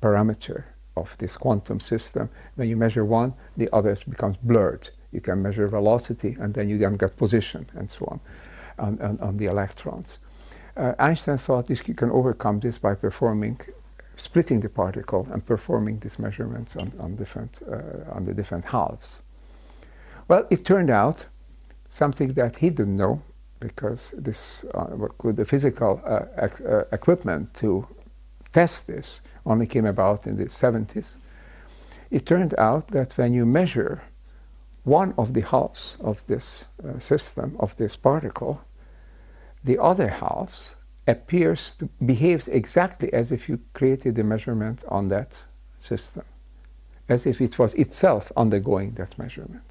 [0.00, 0.64] parameter
[0.96, 2.30] of this quantum system.
[2.54, 4.90] When you measure one, the others becomes blurred.
[5.12, 8.20] You can measure velocity, and then you then get position and so on
[8.78, 10.18] on, on, on the electrons.
[10.76, 13.58] Uh, Einstein thought this, you can overcome this by performing,
[14.16, 19.22] splitting the particle and performing these measurements on, on, different, uh, on the different halves.
[20.28, 21.26] Well, it turned out
[21.88, 23.22] something that he didn't know
[23.60, 24.86] because this, uh,
[25.24, 27.86] the physical uh, uh, equipment to
[28.52, 31.16] test this only came about in the 70s.
[32.10, 34.02] It turned out that when you measure
[34.84, 38.64] one of the halves of this uh, system, of this particle,
[39.64, 40.76] the other half
[41.08, 45.44] appears to behaves exactly as if you created the measurement on that
[45.78, 46.24] system,
[47.08, 49.62] as if it was itself undergoing that measurement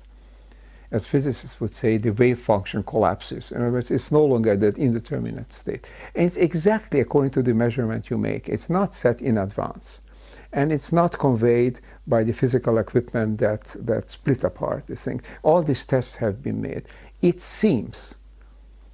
[0.95, 3.51] as physicists would say, the wave function collapses.
[3.51, 5.91] In other words, it's no longer that indeterminate state.
[6.15, 8.47] And it's exactly according to the measurement you make.
[8.47, 9.99] It's not set in advance.
[10.53, 15.19] And it's not conveyed by the physical equipment that, that split apart the thing.
[15.43, 16.83] All these tests have been made.
[17.21, 18.15] It seems,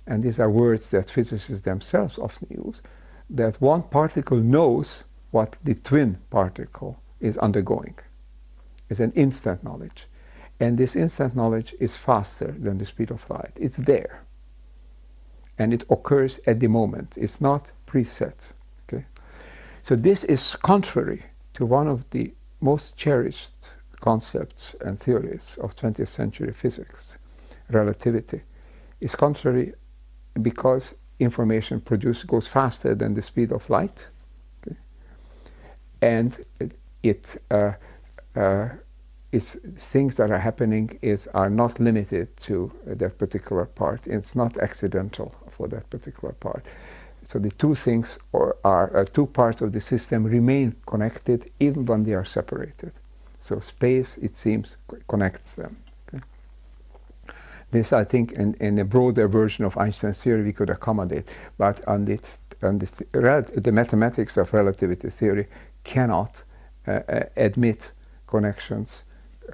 [0.08, 2.82] and these are words that physicists themselves often use,
[3.30, 8.00] that one particle knows what the twin particle is undergoing.
[8.90, 10.08] It's an instant knowledge.
[10.62, 13.58] And this instant knowledge is faster than the speed of light.
[13.60, 14.22] It's there.
[15.58, 17.18] And it occurs at the moment.
[17.18, 18.54] It's not preset.
[18.84, 19.06] Okay?
[19.82, 23.72] So this is contrary to one of the most cherished
[24.02, 27.18] concepts and theories of 20th century physics,
[27.72, 28.44] relativity.
[29.00, 29.74] It's contrary
[30.40, 34.10] because information produced goes faster than the speed of light.
[34.62, 34.78] Okay?
[36.04, 36.38] And
[37.02, 37.74] it, uh,
[38.36, 38.70] uh,
[39.32, 44.08] is things that are happening is are not limited to that particular part.
[44.08, 46.74] It's not accidental for that particular part.
[47.24, 51.86] So the two things or are uh, two parts of the system remain connected even
[51.86, 52.94] when they are separated.
[53.40, 55.78] So space, it seems, connects them.
[56.08, 56.24] Okay?
[57.72, 61.36] This, I think, in, in a broader version of Einstein's theory, we could accommodate.
[61.58, 65.48] But on, this, on the mathematics of relativity theory
[65.84, 66.44] cannot
[66.88, 67.94] uh, uh, admit
[68.28, 69.04] connections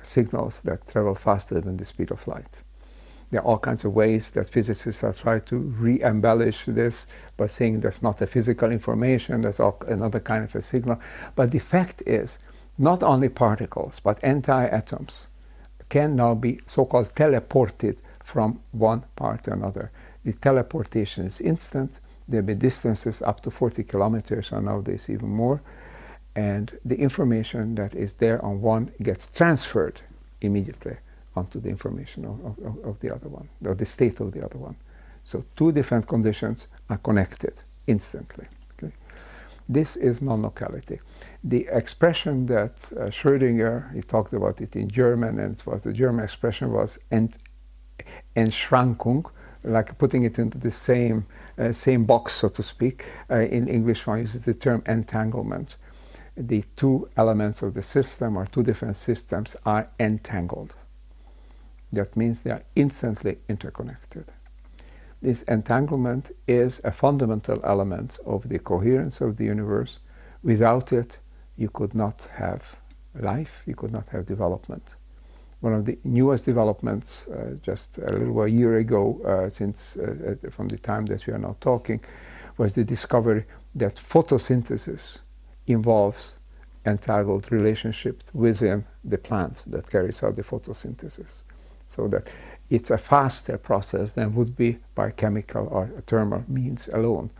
[0.01, 2.63] signals that travel faster than the speed of light.
[3.29, 7.81] There are all kinds of ways that physicists have tried to re-embellish this by saying
[7.81, 11.01] that's not a physical information, that's another kind of a signal.
[11.35, 12.39] But the fact is,
[12.77, 15.27] not only particles, but entire atoms
[15.89, 19.91] can now be so-called teleported from one part to another.
[20.23, 21.99] The teleportation is instant.
[22.29, 25.61] There be distances up to 40 kilometers, or nowadays even more
[26.37, 30.01] and the information that is there on one gets transferred
[30.39, 30.95] immediately
[31.35, 34.59] onto the information of, of, of, the other one, or the state of the other
[34.59, 34.75] one.
[35.23, 38.45] So two different conditions are connected instantly.
[38.73, 38.93] Okay?
[39.67, 40.99] This is non-locality.
[41.43, 45.93] The expression that uh, Schrödinger, he talked about it in German, and it was the
[45.93, 47.39] German expression was Ent
[48.35, 49.25] Entschrankung,
[49.63, 51.25] like putting it into the same,
[51.57, 53.05] uh, same box, so to speak.
[53.29, 55.77] Uh, in English, one uses the term entanglement
[56.37, 60.75] the two elements of the system or two different systems are entangled.
[61.91, 64.25] That means they are instantly interconnected.
[65.21, 69.99] This entanglement is a fundamental element of the coherence of the universe.
[70.43, 71.17] Without it,
[71.55, 72.77] you could not have
[73.15, 74.95] life, you could not have development.
[75.59, 80.35] One of the newest developments, uh, just a little a year ago, uh, since uh,
[80.51, 81.99] from the time that we are now talking,
[82.57, 85.21] was the discovery that photosynthesis
[85.67, 86.39] involves
[86.85, 91.43] entangled relationship within the plant that carries out the photosynthesis.
[91.89, 92.33] So that
[92.69, 97.31] it's a faster process than would be by chemical or thermal means alone.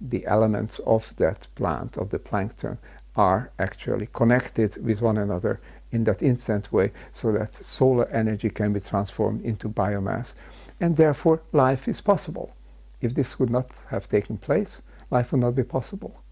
[0.00, 2.78] The elements of that plant, of the plankton,
[3.16, 5.60] are actually connected with one another
[5.90, 10.34] in that instant way so that solar energy can be transformed into biomass.
[10.80, 12.54] And therefore, life is possible.
[13.00, 16.22] If this would not have taken place, life would not be possible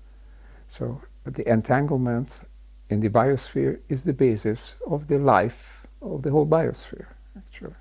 [0.68, 2.40] So the entanglement
[2.90, 7.06] in the biosphere is the basis of the life of the whole biosphere,
[7.36, 7.74] actually.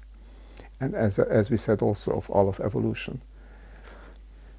[0.79, 3.21] And as, as we said also of all of evolution.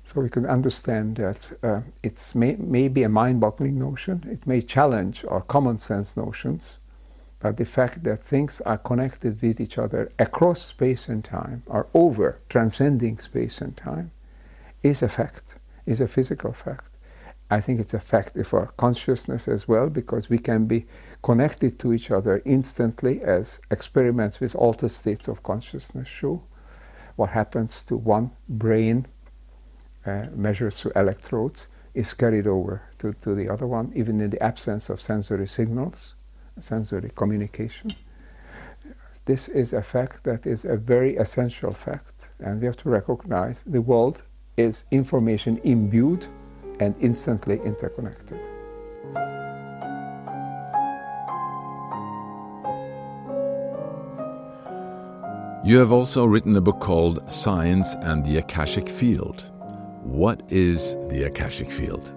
[0.05, 4.61] So we can understand that uh, it may, may be a mind-boggling notion, it may
[4.61, 6.79] challenge our common sense notions,
[7.41, 11.87] but the fact that things are connected with each other across space and time, are
[11.95, 14.11] over transcending space and time,
[14.83, 16.94] is a fact, is a physical fact.
[17.51, 20.87] I think it's a fact of our consciousness as well, because we can be
[21.23, 26.43] connected to each other instantly, as experiments with altered states of consciousness show.
[27.17, 29.07] What happens to one brain
[30.07, 34.43] uh, measured through electrodes is carried over to, to the other one, even in the
[34.43, 36.17] absence of sensory signals,
[36.59, 37.95] sensory communication.
[39.27, 43.63] This is a fact that is a very essential fact, and we have to recognize
[43.63, 44.23] the world
[44.57, 46.27] is information imbued
[46.81, 48.41] and instantly interconnected.
[55.65, 59.51] You have also written a book called Science and the Akashic Field.
[60.03, 62.15] What is the Akashic Field?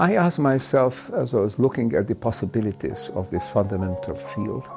[0.00, 4.68] I asked myself as I was looking at the possibilities of this fundamental field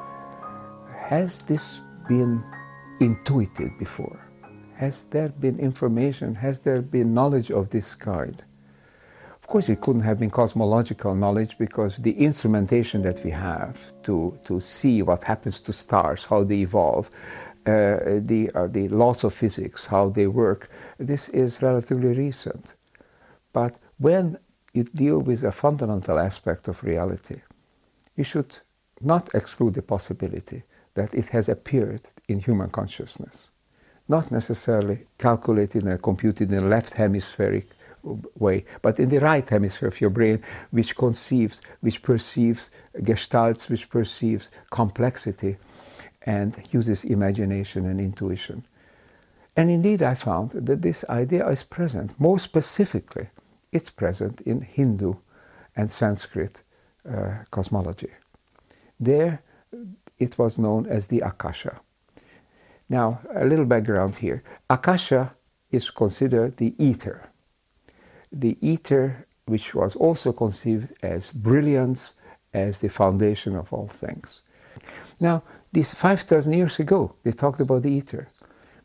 [1.07, 2.43] has this been
[2.99, 4.26] intuited before?
[4.77, 6.35] Has there been information?
[6.35, 8.43] Has there been knowledge of this kind?
[9.41, 14.37] Of course, it couldn't have been cosmological knowledge because the instrumentation that we have to,
[14.43, 17.09] to see what happens to stars, how they evolve,
[17.65, 20.69] uh, the, uh, the laws of physics, how they work,
[20.99, 22.75] this is relatively recent.
[23.53, 24.37] But when
[24.73, 27.41] you deal with a fundamental aspect of reality,
[28.15, 28.59] you should
[29.01, 30.61] not exclude the possibility
[30.93, 33.49] that it has appeared in human consciousness
[34.07, 37.67] not necessarily calculated and computed in a left hemispheric
[38.35, 40.41] way, but in the right hemisphere of your brain,
[40.71, 45.57] which conceives, which perceives gestalts, which perceives complexity,
[46.25, 48.65] and uses imagination and intuition.
[49.55, 52.19] And indeed, I found that this idea is present.
[52.19, 53.29] More specifically,
[53.71, 55.13] it's present in Hindu
[55.75, 56.63] and Sanskrit
[57.09, 58.11] uh, cosmology.
[58.99, 59.41] There,
[60.19, 61.79] it was known as the Akasha.
[62.89, 64.43] Now, a little background here.
[64.69, 65.35] Akasha
[65.71, 67.29] is considered the ether.
[68.31, 72.13] The ether, which was also conceived as brilliance,
[72.53, 74.43] as the foundation of all things.
[75.19, 78.29] Now, this 5,000 years ago, they talked about the ether,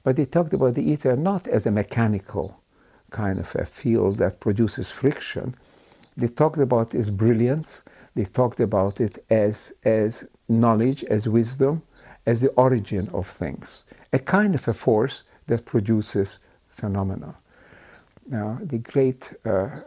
[0.03, 2.63] but they talked about the ether not as a mechanical
[3.11, 5.55] kind of a field that produces friction.
[6.17, 7.85] They talked about its brilliance,
[8.15, 11.83] they talked about it as, as knowledge, as wisdom,
[12.27, 17.35] as the origin of things, a kind of a force that produces phenomena.
[18.27, 19.81] Now, the great uh,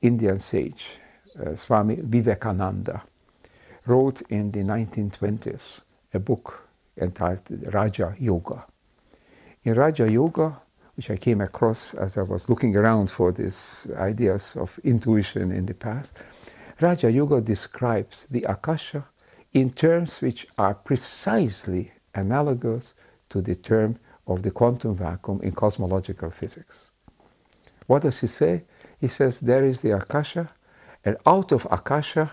[0.00, 0.98] Indian sage,
[1.40, 3.02] uh, Swami Vivekananda,
[3.86, 5.82] wrote in the 1920s
[6.14, 8.66] a book entitled Raja Yoga.
[9.64, 10.60] In Raja Yoga,
[10.94, 15.66] which I came across as I was looking around for these ideas of intuition in
[15.66, 16.22] the past,
[16.80, 19.04] Raja Yoga describes the Akasha
[19.52, 22.94] in terms which are precisely analogous
[23.28, 26.90] to the term of the quantum vacuum in cosmological physics.
[27.86, 28.64] What does he say?
[29.00, 30.50] He says there is the Akasha,
[31.04, 32.30] and out of Akasha,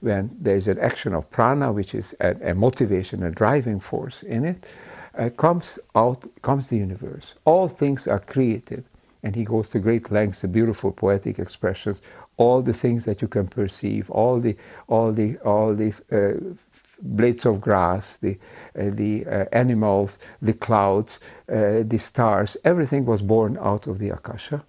[0.00, 4.22] when there is an action of prana, which is a, a motivation, a driving force
[4.22, 4.74] in it,
[5.16, 7.34] uh, comes out comes the universe.
[7.44, 8.88] All things are created,
[9.22, 12.02] and he goes to great lengths, the beautiful poetic expressions
[12.40, 14.56] all the things that you can perceive, all the,
[14.88, 16.54] all the, all the uh,
[17.02, 18.38] blades of grass, the,
[18.78, 24.08] uh, the uh, animals, the clouds, uh, the stars, everything was born out of the
[24.08, 24.64] Akasha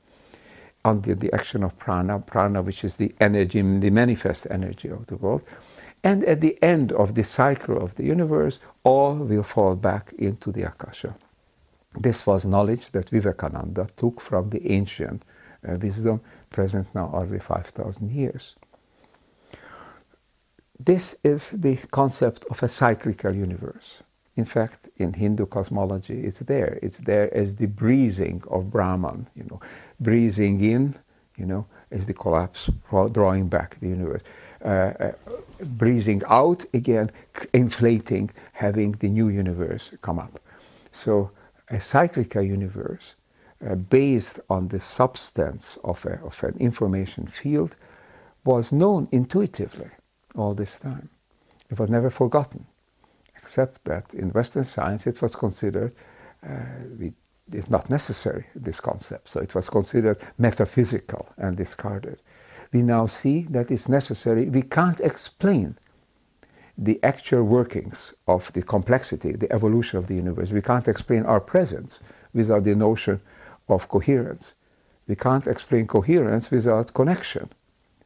[0.83, 5.15] under the action of prana, prana which is the energy, the manifest energy of the
[5.15, 5.45] world.
[6.03, 10.51] And at the end of the cycle of the universe, all will fall back into
[10.51, 11.15] the Akasha.
[11.93, 15.23] This was knowledge that Vivekananda took from the ancient
[15.67, 18.55] uh, wisdom present now already 5,000 years.
[20.79, 24.03] This is the concept of a cyclical universe.
[24.35, 26.79] In fact, in Hindu cosmology, it's there.
[26.81, 29.59] It's there as the breathing of Brahman, you know,
[29.99, 30.95] breathing in,
[31.37, 32.69] you know, as the collapse,
[33.11, 34.23] drawing back the universe.
[34.63, 35.11] Uh, uh,
[35.63, 37.11] breathing out again,
[37.53, 40.31] inflating, having the new universe come up.
[40.91, 41.31] So,
[41.71, 43.15] a cyclical universe
[43.65, 47.77] uh, based on the substance of, a, of an information field
[48.43, 49.89] was known intuitively
[50.35, 51.09] all this time.
[51.69, 52.65] It was never forgotten,
[53.35, 55.93] except that in Western science it was considered,
[56.43, 57.09] uh,
[57.53, 59.29] is not necessary, this concept.
[59.29, 62.21] So it was considered metaphysical and discarded.
[62.73, 64.49] We now see that it's necessary.
[64.49, 65.75] We can't explain
[66.81, 70.51] the actual workings of the complexity, the evolution of the universe.
[70.51, 71.99] We can't explain our presence
[72.33, 73.21] without the notion
[73.69, 74.55] of coherence.
[75.07, 77.49] We can't explain coherence without connection.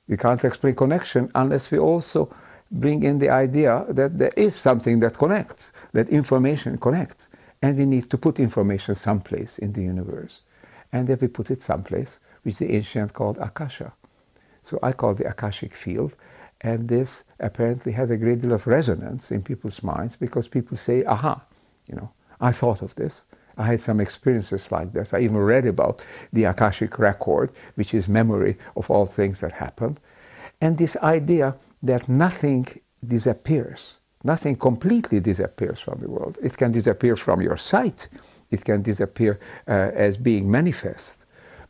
[0.09, 2.29] We can't explain connection unless we also
[2.69, 7.29] bring in the idea that there is something that connects, that information connects.
[7.61, 10.41] And we need to put information someplace in the universe.
[10.91, 13.93] And then we put it someplace, which the ancient called Akasha.
[14.61, 16.17] So I call the Akashic field.
[16.61, 21.03] And this apparently has a great deal of resonance in people's minds because people say,
[21.05, 21.43] aha,
[21.87, 23.25] you know, I thought of this.
[23.57, 25.13] I had some experiences like this.
[25.13, 29.99] I even read about the Akashic record, which is memory of all things that happened.
[30.61, 32.65] And this idea that nothing
[33.05, 36.37] disappears, nothing completely disappears from the world.
[36.41, 38.09] It can disappear from your sight,
[38.51, 41.25] it can disappear uh, as being manifest,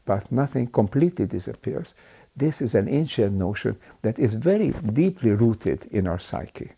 [0.05, 1.93] but nothing completely disappears.
[2.35, 6.71] This is an ancient notion that is very deeply rooted in our psyche.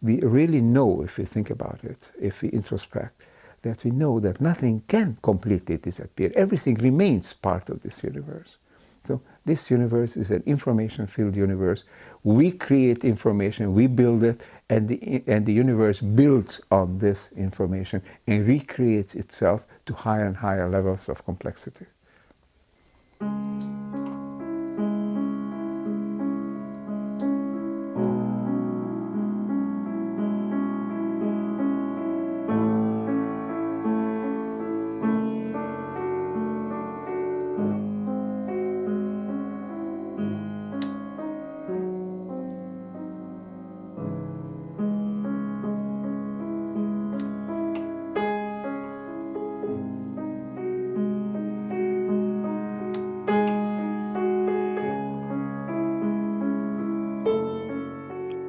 [0.00, 3.26] We really know, if we think about it, if we introspect,
[3.62, 6.32] that we know that nothing can completely disappear.
[6.34, 8.58] Everything remains part of this universe.
[9.04, 11.84] So this universe is an information-filled universe.
[12.22, 18.02] We create information, we build it, and the, and the universe builds on this information
[18.28, 21.86] and recreates itself to higher and higher levels of complexity.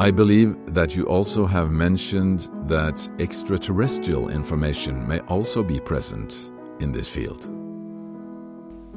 [0.03, 6.51] I believe that you also have mentioned that extraterrestrial information may also be present
[6.81, 7.43] in this field.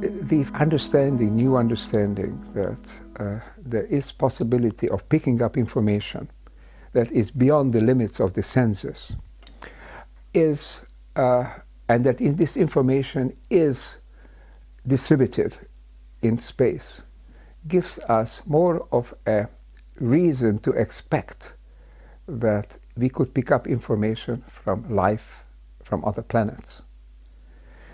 [0.01, 6.29] The understanding, new understanding that uh, there is possibility of picking up information
[6.91, 9.17] that is beyond the limits of the senses
[10.35, 10.83] is,
[11.15, 11.45] uh,
[11.89, 14.01] and that in this information is
[14.85, 15.57] distributed
[16.21, 17.05] in space,
[17.69, 19.47] gives us more of a
[20.01, 21.55] reason to expect
[22.29, 25.45] that we could pick up information from life
[25.83, 26.83] from other planets.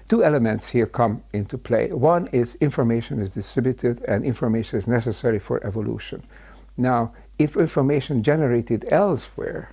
[0.09, 1.92] Two elements here come into play.
[1.92, 6.22] One is information is distributed and information is necessary for evolution.
[6.76, 9.70] Now, if information generated elsewhere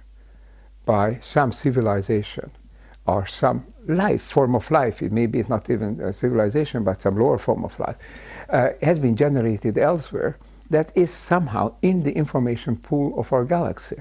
[0.86, 2.52] by some civilization
[3.06, 7.18] or some life, form of life, it maybe it's not even a civilization, but some
[7.18, 7.98] lower form of life,
[8.50, 10.38] uh, has been generated elsewhere,
[10.70, 13.98] that is somehow in the information pool of our galaxy.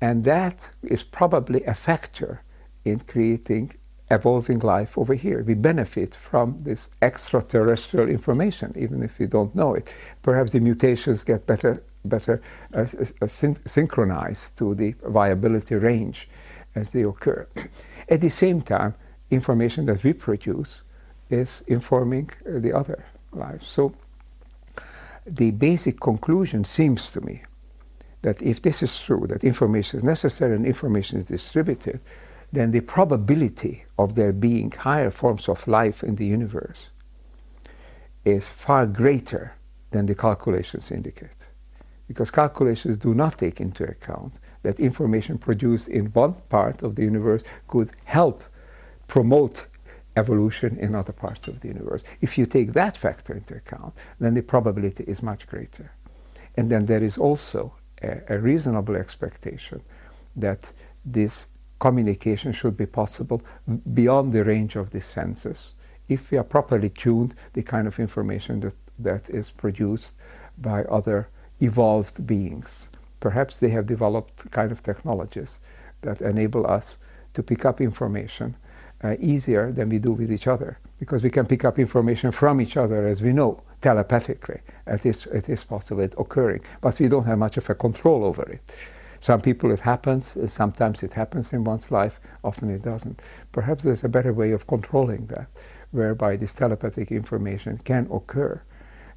[0.00, 2.42] And that is probably a factor
[2.84, 3.72] in creating
[4.10, 5.42] evolving life over here.
[5.42, 9.94] We benefit from this extraterrestrial information, even if we don't know it.
[10.22, 12.42] Perhaps the mutations get better, better
[12.74, 12.86] uh,
[13.22, 16.28] uh, syn synchronized to the viability range
[16.74, 17.46] as they occur.
[18.08, 18.94] At the same time,
[19.30, 20.82] information that we produce
[21.28, 23.66] is informing uh, the other lives.
[23.66, 23.94] So
[25.36, 27.42] the basic conclusion seems to me
[28.22, 32.00] that if this is true, that information is necessary and information is distributed,
[32.52, 36.90] then the probability of there being higher forms of life in the universe
[38.24, 39.54] is far greater
[39.90, 41.48] than the calculations indicate.
[42.08, 47.04] Because calculations do not take into account that information produced in one part of the
[47.04, 48.42] universe could help
[49.06, 49.68] promote
[50.22, 52.02] evolution in other parts of the universe.
[52.20, 55.88] If you take that factor into account, then the probability is much greater.
[56.56, 57.60] And then there is also
[58.02, 59.80] a, a reasonable expectation
[60.36, 60.72] that
[61.04, 61.48] this
[61.78, 63.40] communication should be possible
[64.00, 65.74] beyond the range of the senses
[66.08, 70.14] if we are properly tuned the kind of information that, that is produced
[70.58, 71.28] by other
[71.60, 72.90] evolved beings.
[73.20, 75.60] Perhaps they have developed kind of technologies
[76.02, 76.98] that enable us
[77.34, 78.56] to pick up information
[79.02, 82.60] uh, easier than we do with each other because we can pick up information from
[82.60, 84.60] each other as we know telepathically.
[84.86, 88.24] It is, it is possible, it occurring, but we don't have much of a control
[88.24, 88.78] over it.
[89.20, 93.22] Some people it happens, sometimes it happens in one's life, often it doesn't.
[93.52, 95.48] Perhaps there's a better way of controlling that,
[95.90, 98.62] whereby this telepathic information can occur.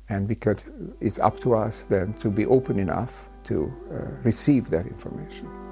[0.09, 0.65] And because
[0.99, 5.62] it's up to us then to be open enough to uh, receive that information.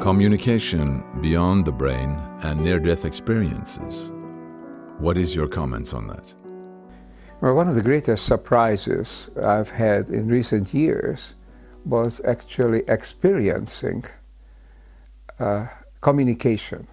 [0.00, 4.14] Communication beyond the brain and near death experiences.
[4.96, 6.32] What is your comments on that?
[7.42, 11.34] Well, one of the greatest surprises I've had in recent years
[11.84, 14.04] was actually experiencing
[15.38, 15.66] uh,
[16.00, 16.86] communication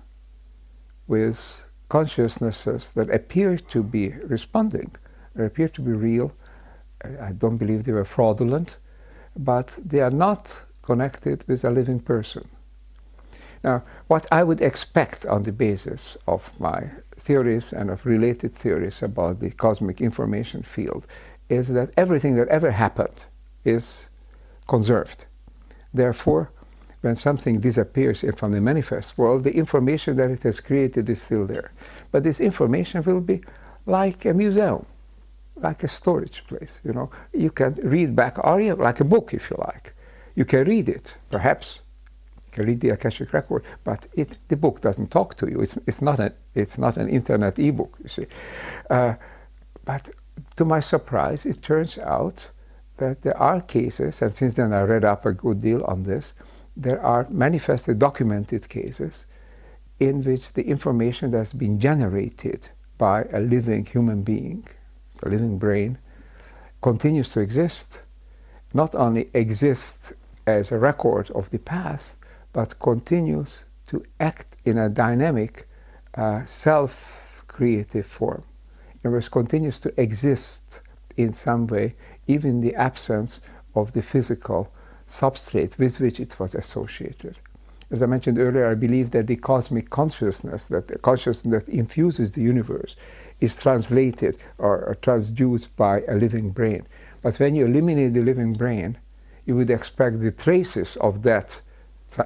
[1.07, 4.91] with consciousnesses that appear to be responding,
[5.37, 6.33] appear to be real.
[7.05, 8.79] I don't believe they were fraudulent,
[9.33, 12.49] but they are not connected with a living person.
[13.63, 19.01] Now, what I would expect on the basis of my theories and of related theories
[19.01, 21.07] about the cosmic information field
[21.49, 23.25] is that everything that ever happened
[23.63, 24.09] is
[24.67, 25.25] conserved.
[25.93, 26.51] Therefore,
[27.01, 31.45] when something disappears from the manifest world, the information that it has created is still
[31.45, 31.71] there.
[32.11, 33.41] But this information will be
[33.85, 34.85] like a museum,
[35.55, 36.81] like a storage place.
[36.83, 39.93] You know, you can read back, like a book if you like.
[40.35, 41.81] You can read it, perhaps.
[42.65, 45.61] The Akashic record, but it, the book doesn't talk to you.
[45.61, 48.25] It's, it's, not, a, it's not an internet e-book, you see.
[48.89, 49.15] Uh,
[49.85, 50.09] but
[50.55, 52.51] to my surprise, it turns out
[52.97, 56.33] that there are cases, and since then I read up a good deal on this,
[56.75, 59.25] there are manifestly documented cases
[59.99, 64.65] in which the information that's been generated by a living human being,
[65.23, 65.97] a living brain,
[66.81, 68.01] continues to exist.
[68.73, 70.13] Not only exists
[70.45, 72.17] as a record of the past,
[72.57, 75.67] but continues to act in a dynamic,
[76.15, 78.41] uh, self creative form.
[79.03, 80.81] In other continues to exist
[81.15, 81.93] in some way,
[82.25, 83.39] even in the absence
[83.75, 84.73] of the physical
[85.05, 87.35] substrate with which it was associated.
[87.91, 92.31] As I mentioned earlier, I believe that the cosmic consciousness, that the consciousness that infuses
[92.31, 92.95] the universe,
[93.39, 96.87] is translated or, or transduced by a living brain.
[97.21, 98.97] But when you eliminate the living brain,
[99.45, 101.61] you would expect the traces of that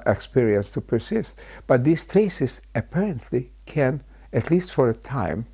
[0.06, 1.42] experience to persist.
[1.66, 4.02] But these traces apparently can,
[4.32, 5.46] at least for a time,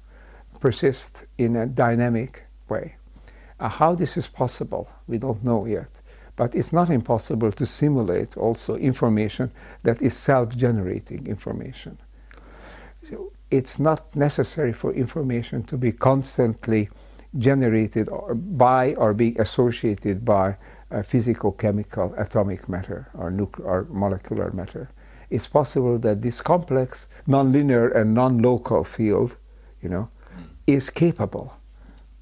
[0.60, 2.96] persist in a dynamic way.
[3.60, 6.00] Uh, how this is possible, we don't know yet.
[6.36, 9.50] But it's not impossible to simulate also information
[9.82, 11.98] that is self-generating information.
[13.02, 16.90] So it's not necessary for information to be constantly
[17.36, 20.56] generated or by or being associated by
[21.02, 24.88] physical, chemical, atomic matter or nuclear or molecular matter.
[25.30, 29.36] It's possible that this complex, nonlinear and non-local field,
[29.82, 30.08] you know,
[30.66, 31.52] is capable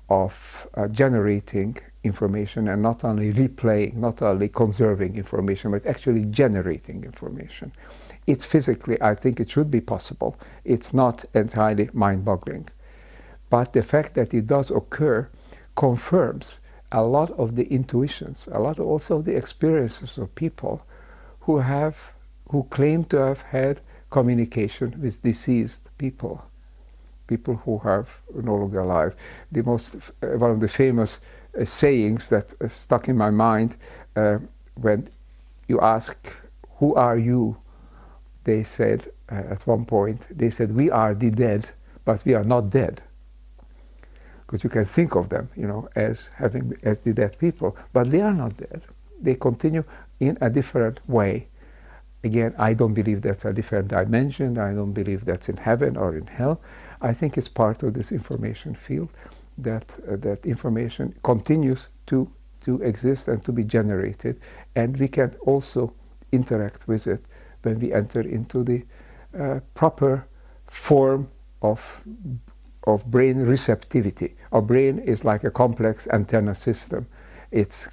[0.08, 7.04] of uh, generating information and not only replaying, not only conserving information, but actually generating
[7.04, 7.72] information.
[8.26, 10.36] It's physically, I think it should be possible.
[10.64, 12.68] It's not entirely mind boggling.
[13.50, 15.28] But the fact that it does occur
[15.76, 16.60] confirms
[16.92, 20.86] a lot of the intuitions, a lot also of the experiences of people
[21.40, 22.14] who have,
[22.50, 23.80] who claim to have had
[24.10, 26.44] communication with deceased people,
[27.26, 29.14] people who have no longer alive.
[29.50, 31.20] The most, one of the famous
[31.58, 33.76] uh, sayings that uh, stuck in my mind
[34.14, 34.38] uh,
[34.74, 35.06] when
[35.66, 36.42] you ask,
[36.78, 37.56] Who are you?
[38.44, 41.70] They said at one point, they said, We are the dead,
[42.04, 43.02] but we are not dead.
[44.46, 48.10] Because you can think of them, you know, as having as the dead people, but
[48.10, 48.82] they are not dead.
[49.20, 49.82] They continue
[50.20, 51.48] in a different way.
[52.22, 54.58] Again, I don't believe that's a different dimension.
[54.58, 56.60] I don't believe that's in heaven or in hell.
[57.00, 59.10] I think it's part of this information field
[59.58, 62.30] that, uh, that information continues to,
[62.62, 64.40] to exist and to be generated.
[64.74, 65.94] And we can also
[66.32, 67.26] interact with it
[67.62, 68.84] when we enter into the
[69.38, 70.26] uh, proper
[70.66, 71.30] form
[71.62, 72.04] of,
[72.86, 74.36] of brain receptivity.
[74.52, 77.06] Our brain is like a complex antenna system.
[77.50, 77.88] It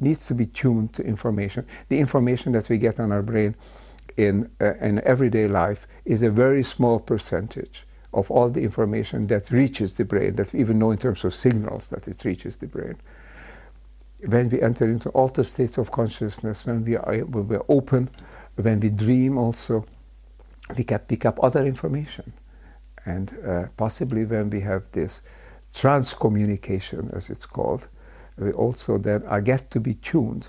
[0.00, 1.66] needs to be tuned to information.
[1.88, 3.54] The information that we get on our brain
[4.16, 9.50] in, uh, in everyday life is a very small percentage of all the information that
[9.50, 12.66] reaches the brain, that we even know in terms of signals that it reaches the
[12.66, 12.96] brain.
[14.26, 18.08] When we enter into altered states of consciousness, when we are, when we are open,
[18.56, 19.84] when we dream also,
[20.76, 22.32] we can pick up other information.
[23.04, 25.22] And uh, possibly when we have this
[25.74, 27.88] transcommunication, as it's called,
[28.38, 30.48] we also then are get to be tuned,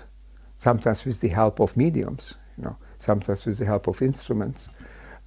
[0.56, 4.68] sometimes with the help of mediums, you know, sometimes with the help of instruments,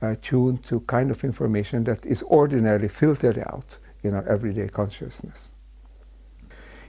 [0.01, 5.51] uh, tuned to kind of information that is ordinarily filtered out in our everyday consciousness.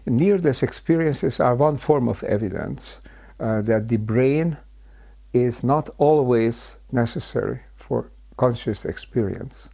[0.07, 3.01] Near-death experiences are one form of evidence
[3.39, 4.57] uh, that the brain
[5.33, 9.71] is not always necessary for conscious experience.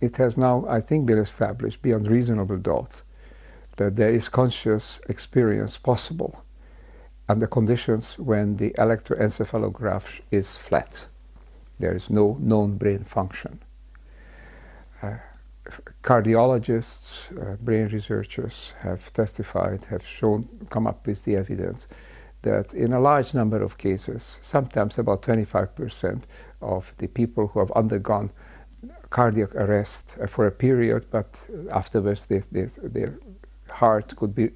[0.00, 3.02] It has now, I think, been established beyond reasonable doubt
[3.76, 6.44] that there is conscious experience possible.
[7.28, 11.06] under conditions when the electroencephalograph is flat.
[11.78, 13.60] There is no known brain function.
[15.02, 15.16] Uh,
[16.02, 21.88] cardiologists, uh, brain researchers have testified, have shown, come up with the evidence
[22.42, 26.24] that in a large number of cases, sometimes about 25%
[26.60, 28.30] of the people who have undergone
[29.14, 33.18] cardiac arrest uh, for a period, but afterwards they, they, their
[33.70, 34.50] heart could be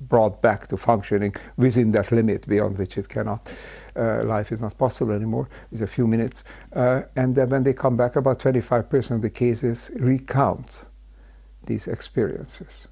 [0.00, 3.52] brought back to functioning within that limit beyond which it cannot.
[3.96, 5.48] Uh, life is not possible anymore.
[5.72, 6.44] It's a few minutes.
[6.72, 10.84] Uh, and then when they come back, about 25% of the cases recount
[11.66, 12.88] these experiences.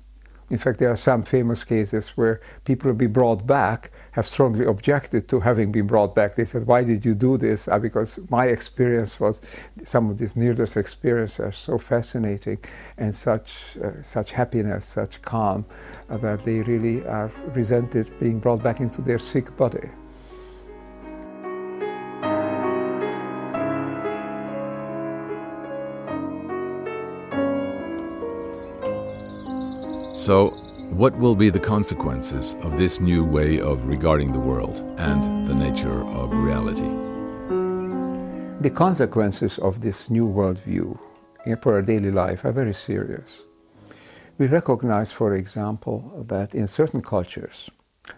[0.53, 4.67] In fact, there are some famous cases where people will be brought back, have strongly
[4.67, 6.35] objected to having been brought back.
[6.35, 7.69] They said, Why did you do this?
[7.69, 9.41] Uh, because my experience was
[9.83, 12.59] some of these near death experiences are so fascinating
[12.99, 15.65] and such, uh, such happiness, such calm,
[16.11, 19.89] uh, that they really are resented being brought back into their sick body.
[30.23, 30.51] So,
[30.95, 35.55] what will be the consequences of this new way of regarding the world and the
[35.57, 36.87] nature of reality?
[38.61, 40.97] The consequences of this new worldview
[41.61, 43.47] for our daily life are very serious.
[44.39, 47.69] We recognize, for example, that in certain cultures,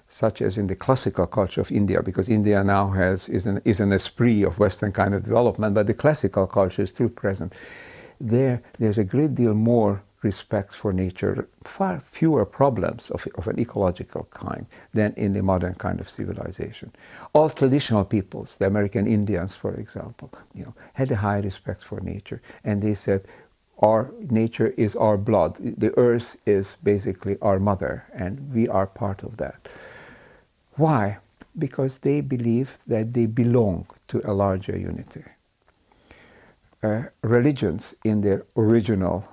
[0.06, 3.80] such as in the classical culture of India, because India now has is an, is
[3.80, 7.56] an esprit of Western kind of development, but the classical culture is still present.
[8.20, 13.60] There, there's a great deal more respect for nature, far fewer problems of, of an
[13.60, 16.90] ecological kind than in the modern kind of civilization.
[17.32, 22.00] All traditional peoples, the American Indians, for example, you know, had a high respect for
[22.00, 23.26] nature, and they said,
[23.82, 25.56] our nature is our blood.
[25.56, 29.72] The earth is basically our mother, and we are part of that.
[30.76, 31.18] Why?
[31.56, 35.24] Because they believe that they belong to a larger unity.
[36.82, 39.24] Uh, religions, in their original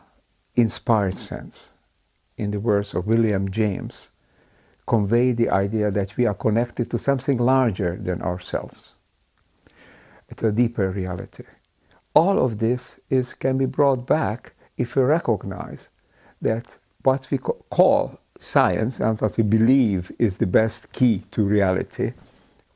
[0.56, 1.72] inspired sense,
[2.38, 4.12] in the words of William James,
[4.86, 8.96] convey the idea that we are connected to something larger than ourselves,
[10.36, 11.44] to a deeper reality.
[12.14, 15.90] All of this is, can be brought back if we recognize
[16.42, 22.14] that what we call science and what we believe is the best key to reality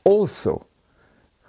[0.03, 0.67] also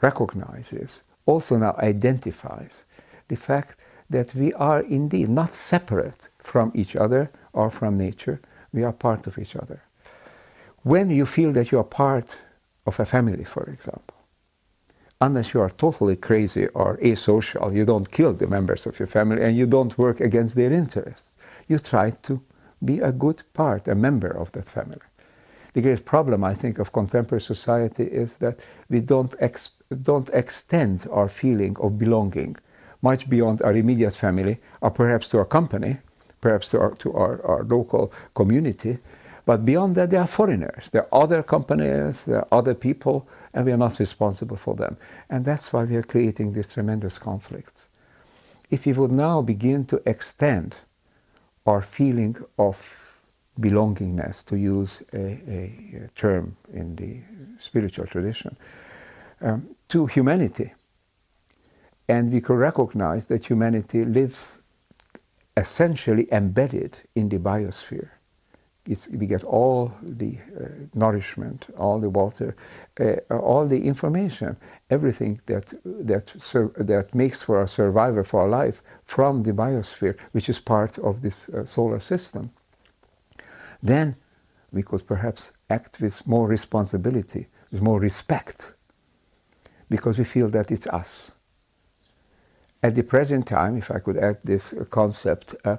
[0.01, 2.87] recognizes, also now identifies
[3.29, 3.77] the fact
[4.11, 8.41] that we are indeed not separate from each other or from nature,
[8.73, 9.83] we are part of each other.
[10.83, 12.39] When you feel that you are part
[12.87, 14.17] of a family, for example,
[15.21, 19.43] unless you are totally crazy or asocial, you don't kill the members of your family
[19.43, 21.37] and you don't work against their interests.
[21.67, 22.43] You try to
[22.85, 25.01] be a good part, a member of that family.
[25.73, 31.07] The great problem, I think, of contemporary society is that we don't, ex- don't extend
[31.11, 32.57] our feeling of belonging
[33.11, 35.93] much beyond our immediate family, or perhaps to our company,
[36.41, 38.99] perhaps to our, to our, our local community.
[39.47, 40.91] But beyond that, they are foreigners.
[40.91, 43.17] There are other companies, there are other people,
[43.55, 44.97] and we are not responsible for them.
[45.31, 47.89] And that's why we are creating these tremendous conflicts.
[48.71, 50.71] If we would now begin to extend
[51.65, 52.77] our feeling of
[53.59, 55.27] belongingness, to use a,
[55.59, 57.21] a, term in the
[57.57, 58.57] spiritual tradition,
[59.41, 60.73] um, to humanity,
[62.09, 64.59] and we could recognize that humanity lives
[65.57, 68.11] essentially embedded in the biosphere.
[68.89, 72.55] It's, we get all the uh, nourishment, all the water,
[73.01, 74.57] uh, all the information,
[74.89, 76.27] everything that, that,
[76.77, 81.23] that makes for a survivor for our life from the biosphere, which is part of
[81.23, 82.51] this uh, solar system.
[83.83, 84.15] Then
[84.71, 88.77] we could perhaps act with more responsibility, with more respect,
[89.89, 91.33] because we feel that it's us
[92.87, 95.79] at the present time, if I could add this concept, uh,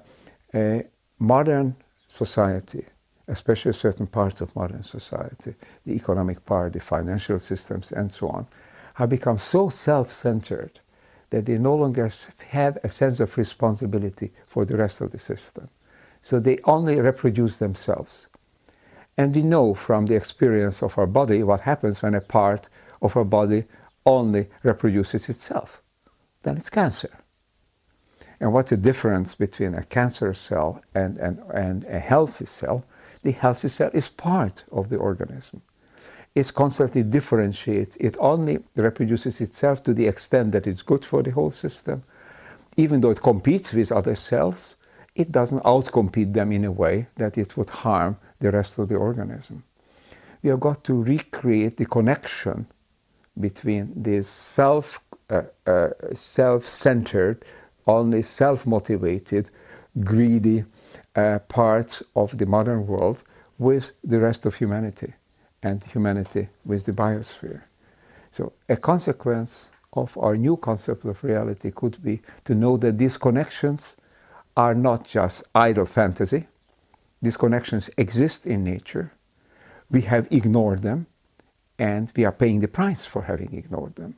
[1.17, 2.83] modern society,
[3.29, 5.55] especially certain parts of modern society,
[5.85, 8.45] the economic part, the financial systems, and so on,
[8.95, 10.81] have become so self centered
[11.29, 12.09] that they no longer
[12.49, 15.69] have a sense of responsibility for the rest of the system.
[16.21, 18.27] So they only reproduce themselves.
[19.17, 22.67] And we know from the experience of our body what happens when a part
[23.01, 23.63] of our body
[24.05, 25.81] only reproduces itself
[26.47, 27.19] then it's cancer.
[28.39, 32.85] And what's the difference between a cancer cell and, and, and a healthy cell?
[33.23, 35.61] The healthy cell is part of the organism.
[36.35, 37.95] It constantly differentiates.
[37.97, 42.03] It only reproduces itself to the extent that it's good for the whole system.
[42.77, 44.75] Even though it competes with other cells,
[45.15, 48.95] it doesn't outcompete them in a way that it would harm the rest of the
[48.95, 49.63] organism.
[50.43, 52.67] we have got to recreate the connection
[53.39, 57.43] between this self, uh, uh, self-centered,
[57.85, 59.49] only self-motivated,
[60.03, 60.63] greedy
[61.15, 63.23] uh, parts of the modern world
[63.57, 65.13] with the rest of humanity,
[65.63, 67.63] and humanity with the biosphere.
[68.31, 73.17] So, a consequence of our new concept of reality could be to know that these
[73.17, 73.97] connections
[74.55, 76.47] are not just idle fantasy.
[77.21, 79.11] These connections exist in nature.
[79.89, 81.07] We have ignored them,
[81.79, 84.15] and we are paying the price for having ignored them.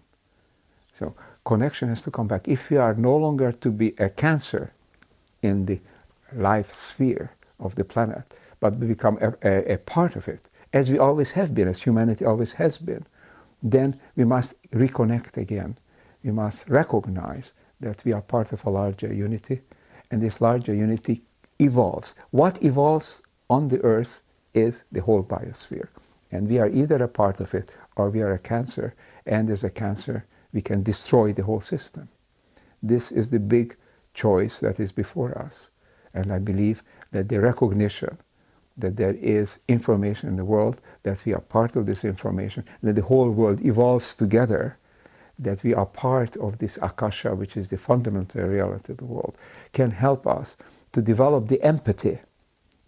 [1.00, 2.50] So, connection has to come back.
[2.50, 4.74] If we are no longer to be a cancer
[5.42, 5.80] in the
[6.34, 10.92] life sphere of the planet, but we become a, a, a part of it, as
[10.92, 13.06] we always have been, as humanity always has been,
[13.64, 15.78] then we must reconnect again.
[16.22, 19.62] We must recognize that we are part of a larger unity,
[20.12, 21.22] and this larger unity
[21.60, 22.14] evolves.
[22.32, 24.22] What evolves on the earth
[24.54, 25.88] is the whole biosphere.
[26.30, 28.96] And we are either a part of it or we are a cancer,
[29.26, 32.10] and as a cancer, we can destroy the whole system.
[32.82, 33.76] This is the big
[34.14, 35.70] choice that is before us.
[36.14, 36.82] And I believe
[37.12, 38.18] that the recognition
[38.80, 42.94] that there is information in the world, that we are part of this information, that
[42.94, 44.78] the whole world evolves together,
[45.38, 49.38] that we are part of this akasha, which is the fundamental reality of the world,
[49.74, 50.58] can help us
[50.92, 52.20] to develop the empathy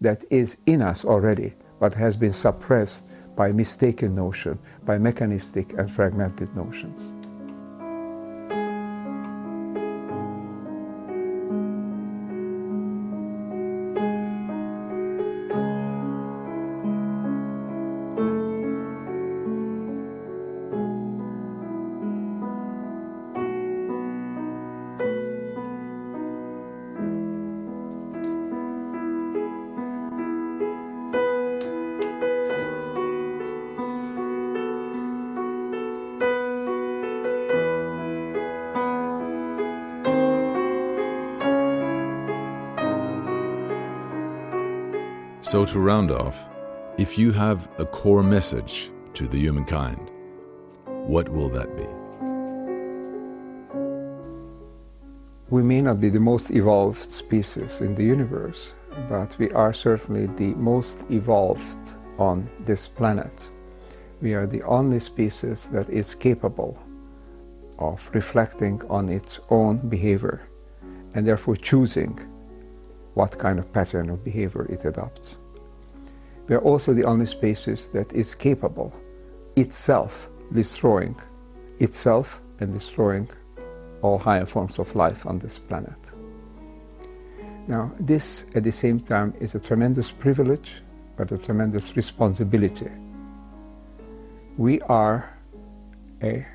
[0.00, 3.06] that is in us already, but has been suppressed
[3.36, 7.12] by mistaken notion, by mechanistic and fragmented notions.
[45.72, 46.50] To round off,
[46.98, 50.10] if you have a core message to the humankind,
[50.84, 51.86] what will that be?
[55.48, 58.74] We may not be the most evolved species in the universe,
[59.08, 63.50] but we are certainly the most evolved on this planet.
[64.20, 66.78] We are the only species that is capable
[67.78, 70.42] of reflecting on its own behavior
[71.14, 72.18] and therefore choosing
[73.14, 75.38] what kind of pattern of behavior it adopts.
[76.48, 78.92] We are also the only species that is capable
[79.56, 81.16] itself destroying
[81.78, 83.28] itself and destroying
[84.02, 86.12] all higher forms of life on this planet.
[87.66, 90.82] Now, this at the same time is a tremendous privilege,
[91.16, 92.90] but a tremendous responsibility.
[94.56, 95.38] We are
[96.22, 96.46] a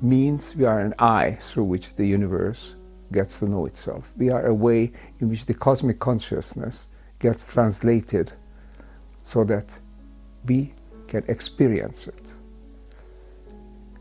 [0.00, 2.76] means, we are an eye through which the universe
[3.10, 4.12] gets to know itself.
[4.16, 6.88] We are a way in which the cosmic consciousness
[7.18, 8.32] gets translated
[9.22, 9.78] so that
[10.46, 10.74] we
[11.06, 12.34] can experience it.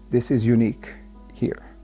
[0.10, 0.94] This is unique
[1.34, 1.76] here.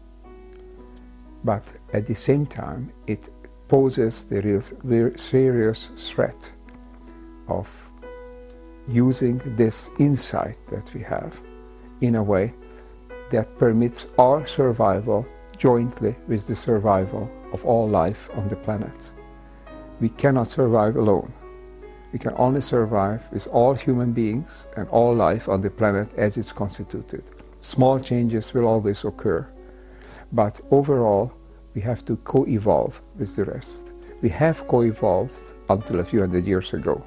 [1.44, 3.30] But at the same time, it
[3.68, 4.42] poses the
[4.84, 6.52] real, serious threat
[7.48, 7.92] of
[8.88, 11.42] using this insight that we have
[12.02, 12.54] in a way
[13.30, 15.26] that permits our survival
[15.58, 19.14] jointly with the survival of all life on the planet.
[20.00, 21.34] We cannot survive alone.
[22.14, 26.38] We can only survive with all human beings and all life on the planet as
[26.38, 27.30] it's constituted.
[27.60, 29.48] Small changes will always occur,
[30.32, 31.34] but overall,
[31.74, 33.94] we have to co evolve with the rest.
[34.22, 37.06] We have co evolved until a few hundred years ago,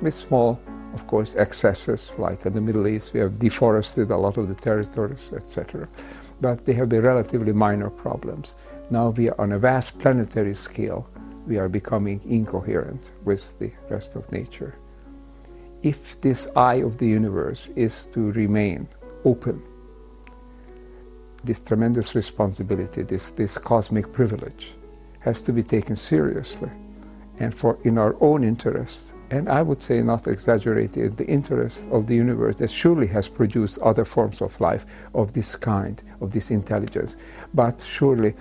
[0.00, 0.60] with small,
[0.94, 4.54] of course, excesses, like in the Middle East, we have deforested a lot of the
[4.54, 5.88] territories, etc.
[6.40, 8.54] But they have been relatively minor problems.
[8.90, 11.08] Now we are on a vast planetary scale
[11.50, 14.78] we are becoming incoherent with the rest of nature.
[15.82, 18.86] If this eye of the universe is to remain
[19.24, 19.60] open,
[21.42, 24.74] this tremendous responsibility, this, this cosmic privilege,
[25.22, 26.70] has to be taken seriously
[27.40, 32.06] and for in our own interest, and I would say not exaggerated, the interest of
[32.06, 34.84] the universe that surely has produced other forms of life
[35.14, 37.16] of this kind, of this intelligence,
[37.54, 38.34] but surely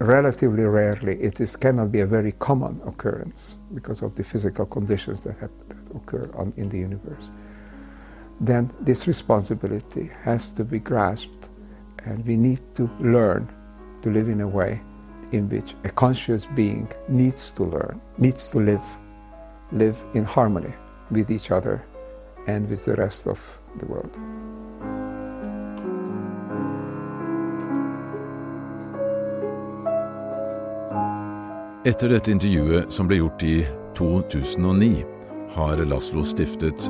[0.00, 5.22] relatively rarely it is, cannot be a very common occurrence because of the physical conditions
[5.24, 7.30] that, have, that occur on, in the universe,
[8.40, 11.48] then this responsibility has to be grasped
[12.04, 13.48] and we need to learn
[14.02, 14.80] to live in a way
[15.32, 18.84] in which a conscious being needs to learn, needs to live,
[19.72, 20.72] live in harmony
[21.10, 21.84] with each other
[22.46, 24.18] and with the rest of the world.
[31.84, 33.58] Etter dette intervjuet, som ble gjort i
[33.92, 35.04] 2009,
[35.52, 36.88] har Laszlo stiftet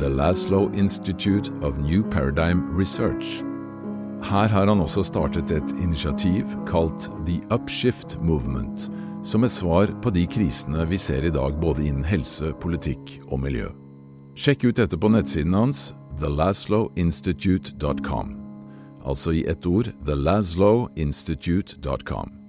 [0.00, 3.46] The Laszlo Institute of New Paradigm Research.
[4.26, 8.90] Her har han også startet et initiativ kalt The Upshift Movement,
[9.22, 13.40] som et svar på de krisene vi ser i dag både innen helse, politikk og
[13.46, 13.70] miljø.
[14.34, 18.34] Sjekk ut dette på nettsiden hans thelasloinstitute.com,
[19.06, 22.43] altså i ett ord thelasloinstitute.com.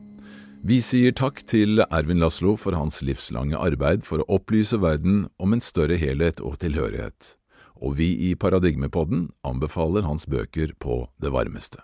[0.65, 5.53] Vi sier takk til Ervin Laslo for hans livslange arbeid for å opplyse verden om
[5.53, 7.37] en større helhet og tilhørighet,
[7.85, 11.77] og vi i Paradigmepodden anbefaler hans bøker på det varmeste.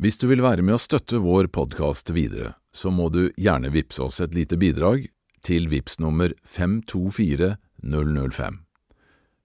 [0.00, 4.00] Hvis du vil være med å støtte vår podkast videre, så må du gjerne vippse
[4.06, 5.04] oss et lite bidrag
[5.44, 8.64] til VIPS nummer 524005.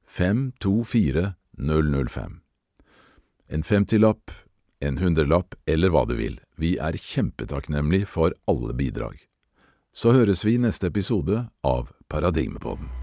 [0.07, 2.39] 524005.
[3.51, 4.31] En femtilapp,
[4.79, 6.39] en hundrelapp eller hva du vil.
[6.61, 9.17] Vi er kjempetakknemlig for alle bidrag.
[9.97, 13.00] Så høres vi i neste episode av Paradigmepodden.